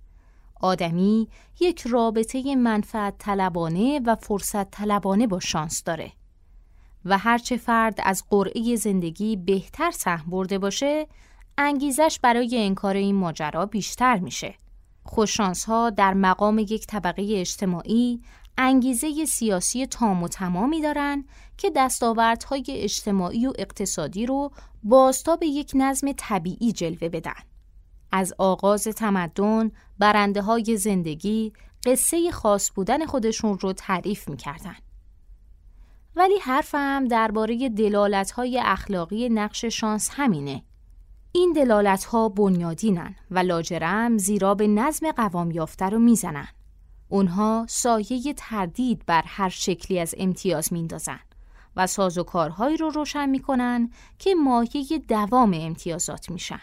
آدمی 0.61 1.27
یک 1.59 1.81
رابطه 1.87 2.55
منفعت 2.55 3.17
طلبانه 3.17 4.01
و 4.05 4.15
فرصت 4.15 4.71
طلبانه 4.71 5.27
با 5.27 5.39
شانس 5.39 5.83
داره. 5.83 6.11
و 7.05 7.17
هرچه 7.17 7.57
فرد 7.57 7.99
از 8.03 8.23
قرعه 8.29 8.75
زندگی 8.75 9.35
بهتر 9.35 9.91
سهم 9.91 10.31
برده 10.31 10.57
باشه، 10.57 11.07
انگیزش 11.57 12.19
برای 12.21 12.65
انکار 12.65 12.95
این 12.95 13.15
ماجرا 13.15 13.65
بیشتر 13.65 14.19
میشه. 14.19 14.55
خوششانس 15.05 15.65
ها 15.65 15.89
در 15.89 16.13
مقام 16.13 16.59
یک 16.59 16.87
طبقه 16.87 17.27
اجتماعی 17.29 18.21
انگیزه 18.57 19.25
سیاسی 19.25 19.85
تام 19.85 20.23
و 20.23 20.27
تمامی 20.27 20.81
دارند 20.81 21.25
که 21.57 21.71
دستاوردهای 21.75 22.63
اجتماعی 22.67 23.47
و 23.47 23.53
اقتصادی 23.59 24.25
رو 24.25 24.51
به 25.39 25.47
یک 25.47 25.71
نظم 25.75 26.11
طبیعی 26.17 26.71
جلوه 26.71 27.09
بدن. 27.09 27.41
از 28.11 28.33
آغاز 28.37 28.83
تمدن 28.83 29.71
برنده 29.99 30.41
های 30.41 30.77
زندگی 30.77 31.53
قصه 31.85 32.31
خاص 32.31 32.71
بودن 32.75 33.05
خودشون 33.05 33.59
رو 33.59 33.73
تعریف 33.73 34.29
می‌کردن. 34.29 34.75
ولی 36.15 36.39
حرفم 36.39 37.05
درباره 37.05 37.69
دلالت 37.69 38.31
های 38.31 38.59
اخلاقی 38.59 39.29
نقش 39.29 39.65
شانس 39.65 40.09
همینه 40.13 40.63
این 41.31 41.53
دلالت 41.55 42.05
ها 42.05 42.29
بنیادینن 42.29 43.15
و 43.31 43.39
لاجرم 43.39 44.17
زیرا 44.17 44.55
به 44.55 44.67
نظم 44.67 45.11
قوام 45.11 45.51
یافته 45.51 45.85
رو 45.85 45.99
می‌زنن. 45.99 46.47
اونها 47.09 47.65
سایه 47.69 48.33
تردید 48.37 49.05
بر 49.05 49.23
هر 49.25 49.49
شکلی 49.49 49.99
از 49.99 50.15
امتیاز 50.17 50.73
میندازن 50.73 51.19
و 51.75 51.87
سازوکارهایی 51.87 52.77
رو 52.77 52.89
روشن 52.89 53.29
می‌کنن 53.29 53.89
که 54.19 54.35
مایه 54.35 54.99
دوام 55.07 55.51
امتیازات 55.53 56.31
میشن. 56.31 56.61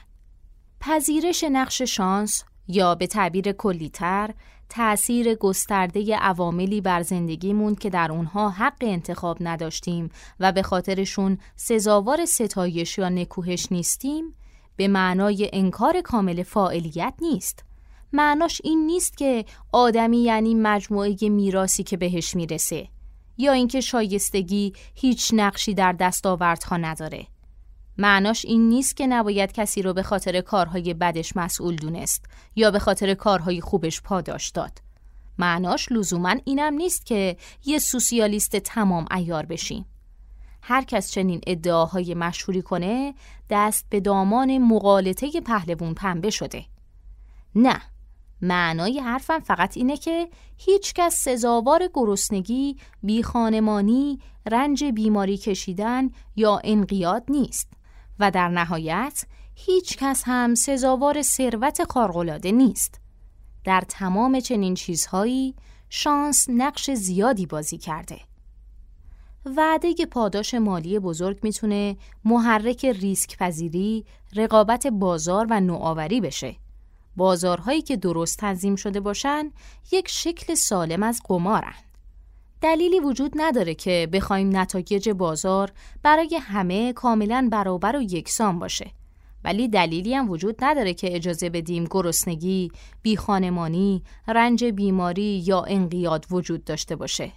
پذیرش 0.80 1.44
نقش 1.44 1.82
شانس 1.82 2.44
یا 2.70 2.94
به 2.94 3.06
تعبیر 3.06 3.52
کلیتر 3.52 4.30
تأثیر 4.68 5.34
گسترده 5.34 6.16
عواملی 6.16 6.80
بر 6.80 7.02
زندگیمون 7.02 7.74
که 7.74 7.90
در 7.90 8.12
اونها 8.12 8.50
حق 8.50 8.76
انتخاب 8.80 9.36
نداشتیم 9.40 10.10
و 10.40 10.52
به 10.52 10.62
خاطرشون 10.62 11.38
سزاوار 11.56 12.24
ستایش 12.24 12.98
یا 12.98 13.08
نکوهش 13.08 13.66
نیستیم 13.70 14.34
به 14.76 14.88
معنای 14.88 15.50
انکار 15.52 16.00
کامل 16.00 16.42
فاعلیت 16.42 17.14
نیست. 17.20 17.64
معناش 18.12 18.60
این 18.64 18.86
نیست 18.86 19.16
که 19.16 19.44
آدمی 19.72 20.22
یعنی 20.22 20.54
مجموعه 20.54 21.28
میراسی 21.28 21.82
که 21.82 21.96
بهش 21.96 22.36
می‌رسه 22.36 22.88
یا 23.38 23.52
اینکه 23.52 23.80
شایستگی 23.80 24.72
هیچ 24.94 25.30
نقشی 25.34 25.74
در 25.74 25.92
دستاوردها 25.92 26.76
نداره. 26.76 27.26
معناش 28.00 28.44
این 28.44 28.68
نیست 28.68 28.96
که 28.96 29.06
نباید 29.06 29.52
کسی 29.52 29.82
رو 29.82 29.92
به 29.92 30.02
خاطر 30.02 30.40
کارهای 30.40 30.94
بدش 30.94 31.36
مسئول 31.36 31.76
دونست 31.76 32.24
یا 32.56 32.70
به 32.70 32.78
خاطر 32.78 33.14
کارهای 33.14 33.60
خوبش 33.60 34.02
پاداش 34.02 34.48
داد. 34.48 34.78
معناش 35.38 35.92
لزوما 35.92 36.34
اینم 36.44 36.74
نیست 36.74 37.06
که 37.06 37.36
یه 37.64 37.78
سوسیالیست 37.78 38.56
تمام 38.56 39.06
ایار 39.10 39.46
بشیم. 39.46 39.86
هر 40.62 40.82
کس 40.84 41.10
چنین 41.10 41.40
ادعاهای 41.46 42.14
مشهوری 42.14 42.62
کنه 42.62 43.14
دست 43.50 43.86
به 43.90 44.00
دامان 44.00 44.58
مقالطه 44.58 45.40
پهلوون 45.40 45.94
پنبه 45.94 46.30
شده 46.30 46.64
نه 47.54 47.82
معنای 48.42 49.00
حرفم 49.00 49.40
فقط 49.40 49.76
اینه 49.76 49.96
که 49.96 50.28
هیچ 50.56 50.94
کس 50.94 51.14
سزاوار 51.14 51.88
گرسنگی، 51.94 52.76
بیخانمانی، 53.02 54.18
رنج 54.46 54.84
بیماری 54.84 55.36
کشیدن 55.36 56.10
یا 56.36 56.60
انقیاد 56.64 57.24
نیست 57.28 57.79
و 58.20 58.30
در 58.30 58.48
نهایت 58.48 59.24
هیچ 59.54 59.96
کس 59.96 60.22
هم 60.26 60.54
سزاوار 60.54 61.22
ثروت 61.22 61.92
خارق‌العاده 61.92 62.52
نیست. 62.52 63.00
در 63.64 63.84
تمام 63.88 64.40
چنین 64.40 64.74
چیزهایی 64.74 65.54
شانس 65.88 66.46
نقش 66.48 66.90
زیادی 66.90 67.46
بازی 67.46 67.78
کرده. 67.78 68.20
وعده 69.56 70.06
پاداش 70.06 70.54
مالی 70.54 70.98
بزرگ 70.98 71.38
می‌تونه 71.42 71.96
محرک 72.24 72.84
ریسک 72.84 73.38
پذیری، 73.38 74.04
رقابت 74.36 74.86
بازار 74.86 75.46
و 75.50 75.60
نوآوری 75.60 76.20
بشه. 76.20 76.56
بازارهایی 77.16 77.82
که 77.82 77.96
درست 77.96 78.38
تنظیم 78.38 78.76
شده 78.76 79.00
باشن 79.00 79.50
یک 79.92 80.08
شکل 80.08 80.54
سالم 80.54 81.02
از 81.02 81.20
قمارن. 81.24 81.74
دلیلی 82.62 83.00
وجود 83.00 83.32
نداره 83.36 83.74
که 83.74 84.08
بخوایم 84.12 84.56
نتایج 84.56 85.10
بازار 85.10 85.72
برای 86.02 86.38
همه 86.42 86.92
کاملا 86.92 87.48
برابر 87.52 87.96
و 87.96 88.02
یکسان 88.02 88.58
باشه. 88.58 88.90
ولی 89.44 89.68
دلیلی 89.68 90.14
هم 90.14 90.30
وجود 90.30 90.64
نداره 90.64 90.94
که 90.94 91.16
اجازه 91.16 91.50
بدیم 91.50 91.84
گرسنگی، 91.90 92.70
بیخانمانی، 93.02 94.02
رنج 94.28 94.64
بیماری 94.64 95.42
یا 95.46 95.62
انقیاد 95.62 96.26
وجود 96.30 96.64
داشته 96.64 96.96
باشه. 96.96 97.32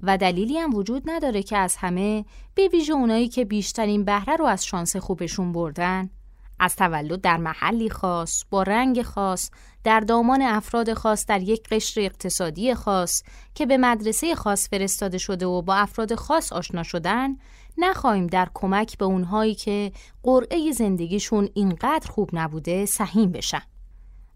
و 0.00 0.18
دلیلی 0.18 0.58
هم 0.58 0.74
وجود 0.74 1.02
نداره 1.10 1.42
که 1.42 1.56
از 1.56 1.76
همه 1.76 2.24
به 2.54 2.68
ویژه 2.68 2.92
اونایی 2.92 3.28
که 3.28 3.44
بیشترین 3.44 4.04
بهره 4.04 4.36
رو 4.36 4.44
از 4.44 4.66
شانس 4.66 4.96
خوبشون 4.96 5.52
بردن 5.52 6.10
از 6.58 6.76
تولد 6.76 7.20
در 7.20 7.36
محلی 7.36 7.90
خاص 7.90 8.44
با 8.50 8.62
رنگ 8.62 9.02
خاص 9.02 9.50
در 9.86 10.00
دامان 10.00 10.42
افراد 10.42 10.94
خاص 10.94 11.26
در 11.26 11.42
یک 11.42 11.68
قشر 11.68 12.00
اقتصادی 12.00 12.74
خاص 12.74 13.22
که 13.54 13.66
به 13.66 13.76
مدرسه 13.76 14.34
خاص 14.34 14.68
فرستاده 14.68 15.18
شده 15.18 15.46
و 15.46 15.62
با 15.62 15.74
افراد 15.74 16.14
خاص 16.14 16.52
آشنا 16.52 16.82
شدن 16.82 17.36
نخواهیم 17.78 18.26
در 18.26 18.48
کمک 18.54 18.98
به 18.98 19.04
اونهایی 19.04 19.54
که 19.54 19.92
قرعه 20.22 20.72
زندگیشون 20.72 21.48
اینقدر 21.54 22.10
خوب 22.10 22.30
نبوده 22.32 22.86
سهیم 22.86 23.32
بشن. 23.32 23.62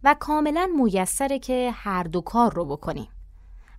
و 0.04 0.16
کاملا 0.20 0.68
میسره 0.76 1.38
که 1.38 1.70
هر 1.74 2.02
دو 2.02 2.20
کار 2.20 2.54
رو 2.54 2.64
بکنیم. 2.64 3.08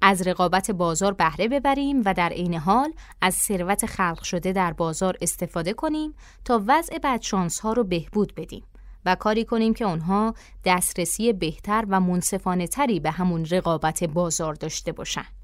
از 0.02 0.28
رقابت 0.28 0.72
بازار 0.72 1.14
بهره 1.14 1.48
ببریم 1.48 2.02
و 2.06 2.14
در 2.14 2.30
عین 2.30 2.54
حال 2.54 2.94
از 3.22 3.36
ثروت 3.36 3.86
خلق 3.86 4.24
شده 4.24 4.52
در 4.52 4.74
بازار 4.74 5.18
استفاده 5.22 5.74
کنیم 5.74 6.14
تا 6.46 6.64
وضع 6.68 6.98
بدشانس 6.98 7.60
ها 7.60 7.74
رو 7.74 7.84
بهبود 7.84 8.36
بدیم. 8.36 8.64
و 9.06 9.16
کاری 9.16 9.46
کنیم 9.46 9.74
که 9.74 9.86
آنها 9.86 10.34
دسترسی 10.66 11.34
بهتر 11.34 11.86
و 11.90 12.00
منصفانه 12.00 12.68
تری 12.68 13.00
به 13.00 13.12
همون 13.12 13.46
رقابت 13.46 14.04
بازار 14.04 14.54
داشته 14.54 14.92
باشند. 14.92 15.42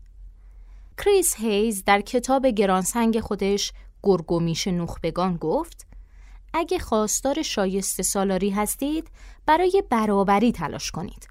کریس 0.98 1.36
هیز 1.36 1.84
در 1.86 2.02
کتاب 2.02 2.48
گرانسنگ 2.48 3.20
خودش 3.20 3.74
گرگومیش 4.04 4.68
نخبگان 4.68 5.38
گفت 5.38 5.88
اگه 6.54 6.80
خواستار 6.80 7.42
شایسته 7.42 8.04
سالاری 8.04 8.50
هستید 8.50 9.08
برای 9.46 9.84
برابری 9.90 10.52
تلاش 10.52 10.92
کنید 10.92 11.28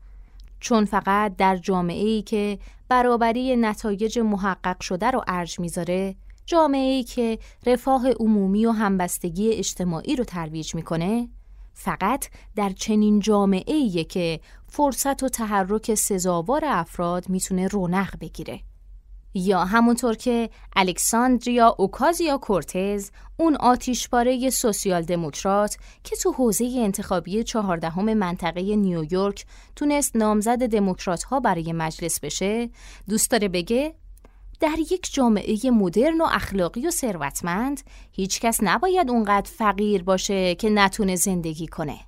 چون 0.61 0.85
فقط 0.85 1.37
در 1.37 1.57
جامعه 1.57 2.05
ای 2.05 2.23
که 2.23 2.59
برابری 2.89 3.57
نتایج 3.57 4.19
محقق 4.19 4.81
شده 4.81 5.11
رو 5.11 5.25
ارج 5.27 5.61
می‌ذاره 5.61 6.17
جامعه 6.47 6.93
ای 6.93 7.03
که 7.03 7.39
رفاه 7.67 8.11
عمومی 8.11 8.67
و 8.67 8.71
همبستگی 8.71 9.53
اجتماعی 9.53 10.17
رو 10.17 10.25
ترویج 10.25 10.75
می‌کنه 10.75 11.29
فقط 11.79 12.27
در 12.57 12.71
چنین 12.71 13.21
جامعه 13.21 14.05
که 14.05 14.41
فرصت 14.69 15.23
و 15.23 15.29
تحرک 15.29 15.95
سزاوار 15.95 16.63
افراد 16.65 17.29
می‌تونه 17.29 17.69
رونق 17.69 18.19
بگیره. 18.21 18.61
یا 19.35 19.65
همونطور 19.65 20.15
که 20.15 20.51
الکساندریا 20.77 21.75
اوکازیا 21.79 22.39
کورتز 22.39 23.11
اون 23.37 23.57
آتیشپاره 23.57 24.51
سوسیال 24.51 25.03
دموکرات 25.03 25.77
که 26.05 26.17
تو 26.17 26.33
حوزه 26.33 26.75
انتخابی 26.79 27.45
چهاردهم 27.45 28.15
منطقه 28.15 28.77
نیویورک 28.77 29.47
تونست 29.77 30.17
نامزد 30.17 30.67
دموکرات 30.67 31.23
ها 31.23 31.41
برای 31.41 31.73
مجلس 31.73 32.21
بشه 32.21 32.71
دوست 33.09 33.31
داره 33.31 33.49
بگه 33.49 33.95
در 34.61 34.79
یک 34.79 35.13
جامعه 35.13 35.71
مدرن 35.71 36.21
و 36.21 36.27
اخلاقی 36.31 36.87
و 36.87 36.91
ثروتمند 36.91 37.81
هیچکس 38.13 38.59
نباید 38.63 39.11
اونقدر 39.11 39.51
فقیر 39.51 40.03
باشه 40.03 40.55
که 40.55 40.71
نتونه 40.71 41.17
زندگی 41.17 41.67
کنه. 41.67 41.99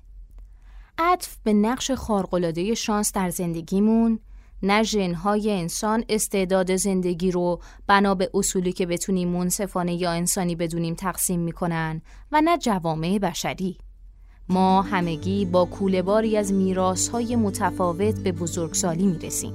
عطف 0.97 1.37
به 1.43 1.53
نقش 1.53 1.91
خارق‌العاده 1.91 2.75
شانس 2.75 3.13
در 3.13 3.29
زندگیمون 3.29 4.19
نه 4.63 4.83
ژنهای 4.83 5.51
انسان 5.51 6.03
استعداد 6.09 6.75
زندگی 6.75 7.31
رو 7.31 7.61
بنا 7.87 8.15
به 8.15 8.29
اصولی 8.33 8.71
که 8.71 8.85
بتونیم 8.85 9.27
منصفانه 9.29 9.93
یا 9.93 10.11
انسانی 10.11 10.55
بدونیم 10.55 10.95
تقسیم 10.95 11.39
می‌کنن 11.39 12.01
و 12.31 12.41
نه 12.41 12.57
جوامع 12.57 13.19
بشری 13.19 13.77
ما 14.49 14.81
همگی 14.81 15.45
با 15.45 15.65
کولهباری 15.65 16.37
از 16.37 16.53
های 17.13 17.35
متفاوت 17.35 18.19
به 18.19 18.31
بزرگسالی 18.31 19.05
می‌رسیم 19.05 19.53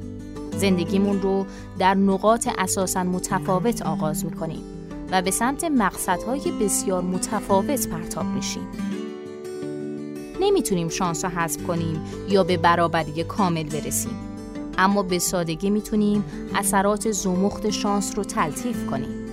زندگیمون 0.58 1.22
رو 1.22 1.46
در 1.78 1.94
نقاط 1.94 2.48
اساسا 2.58 3.04
متفاوت 3.04 3.82
آغاز 3.82 4.24
می‌کنیم 4.24 4.62
و 5.10 5.22
به 5.22 5.30
سمت 5.30 5.64
مقصدهای 5.64 6.52
بسیار 6.60 7.02
متفاوت 7.02 7.88
پرتاب 7.88 8.26
میشیم. 8.26 8.66
نمی‌تونیم 10.40 10.88
شانس 10.88 11.24
رو 11.24 11.30
حذف 11.30 11.62
کنیم 11.62 12.00
یا 12.28 12.44
به 12.44 12.56
برابری 12.56 13.24
کامل 13.24 13.62
برسیم 13.62 14.12
اما 14.78 15.02
به 15.02 15.18
سادگی 15.18 15.70
می‌تونیم 15.70 16.24
اثرات 16.54 17.10
زمخت 17.10 17.70
شانس 17.70 18.12
رو 18.16 18.24
تلطیف 18.24 18.86
کنیم. 18.86 19.24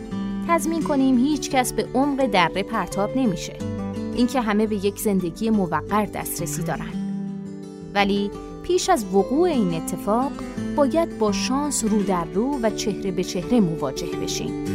تضمین 0.47 0.83
کنیم 0.83 1.17
هیچ 1.17 1.49
کس 1.49 1.73
به 1.73 1.87
عمق 1.93 2.25
دره 2.25 2.63
پرتاب 2.63 3.09
نمیشه. 3.17 3.55
اینکه 4.15 4.41
همه 4.41 4.67
به 4.67 4.75
یک 4.75 4.99
زندگی 4.99 5.49
موقر 5.49 6.05
دسترسی 6.05 6.63
دارن. 6.63 6.93
ولی 7.93 8.31
پیش 8.63 8.89
از 8.89 9.05
وقوع 9.05 9.49
این 9.49 9.73
اتفاق 9.73 10.31
باید 10.75 11.17
با 11.17 11.31
شانس 11.31 11.85
رو 11.85 12.03
در 12.03 12.25
رو 12.25 12.59
و 12.61 12.69
چهره 12.69 13.11
به 13.11 13.23
چهره 13.23 13.59
مواجه 13.59 14.07
بشیم. 14.23 14.65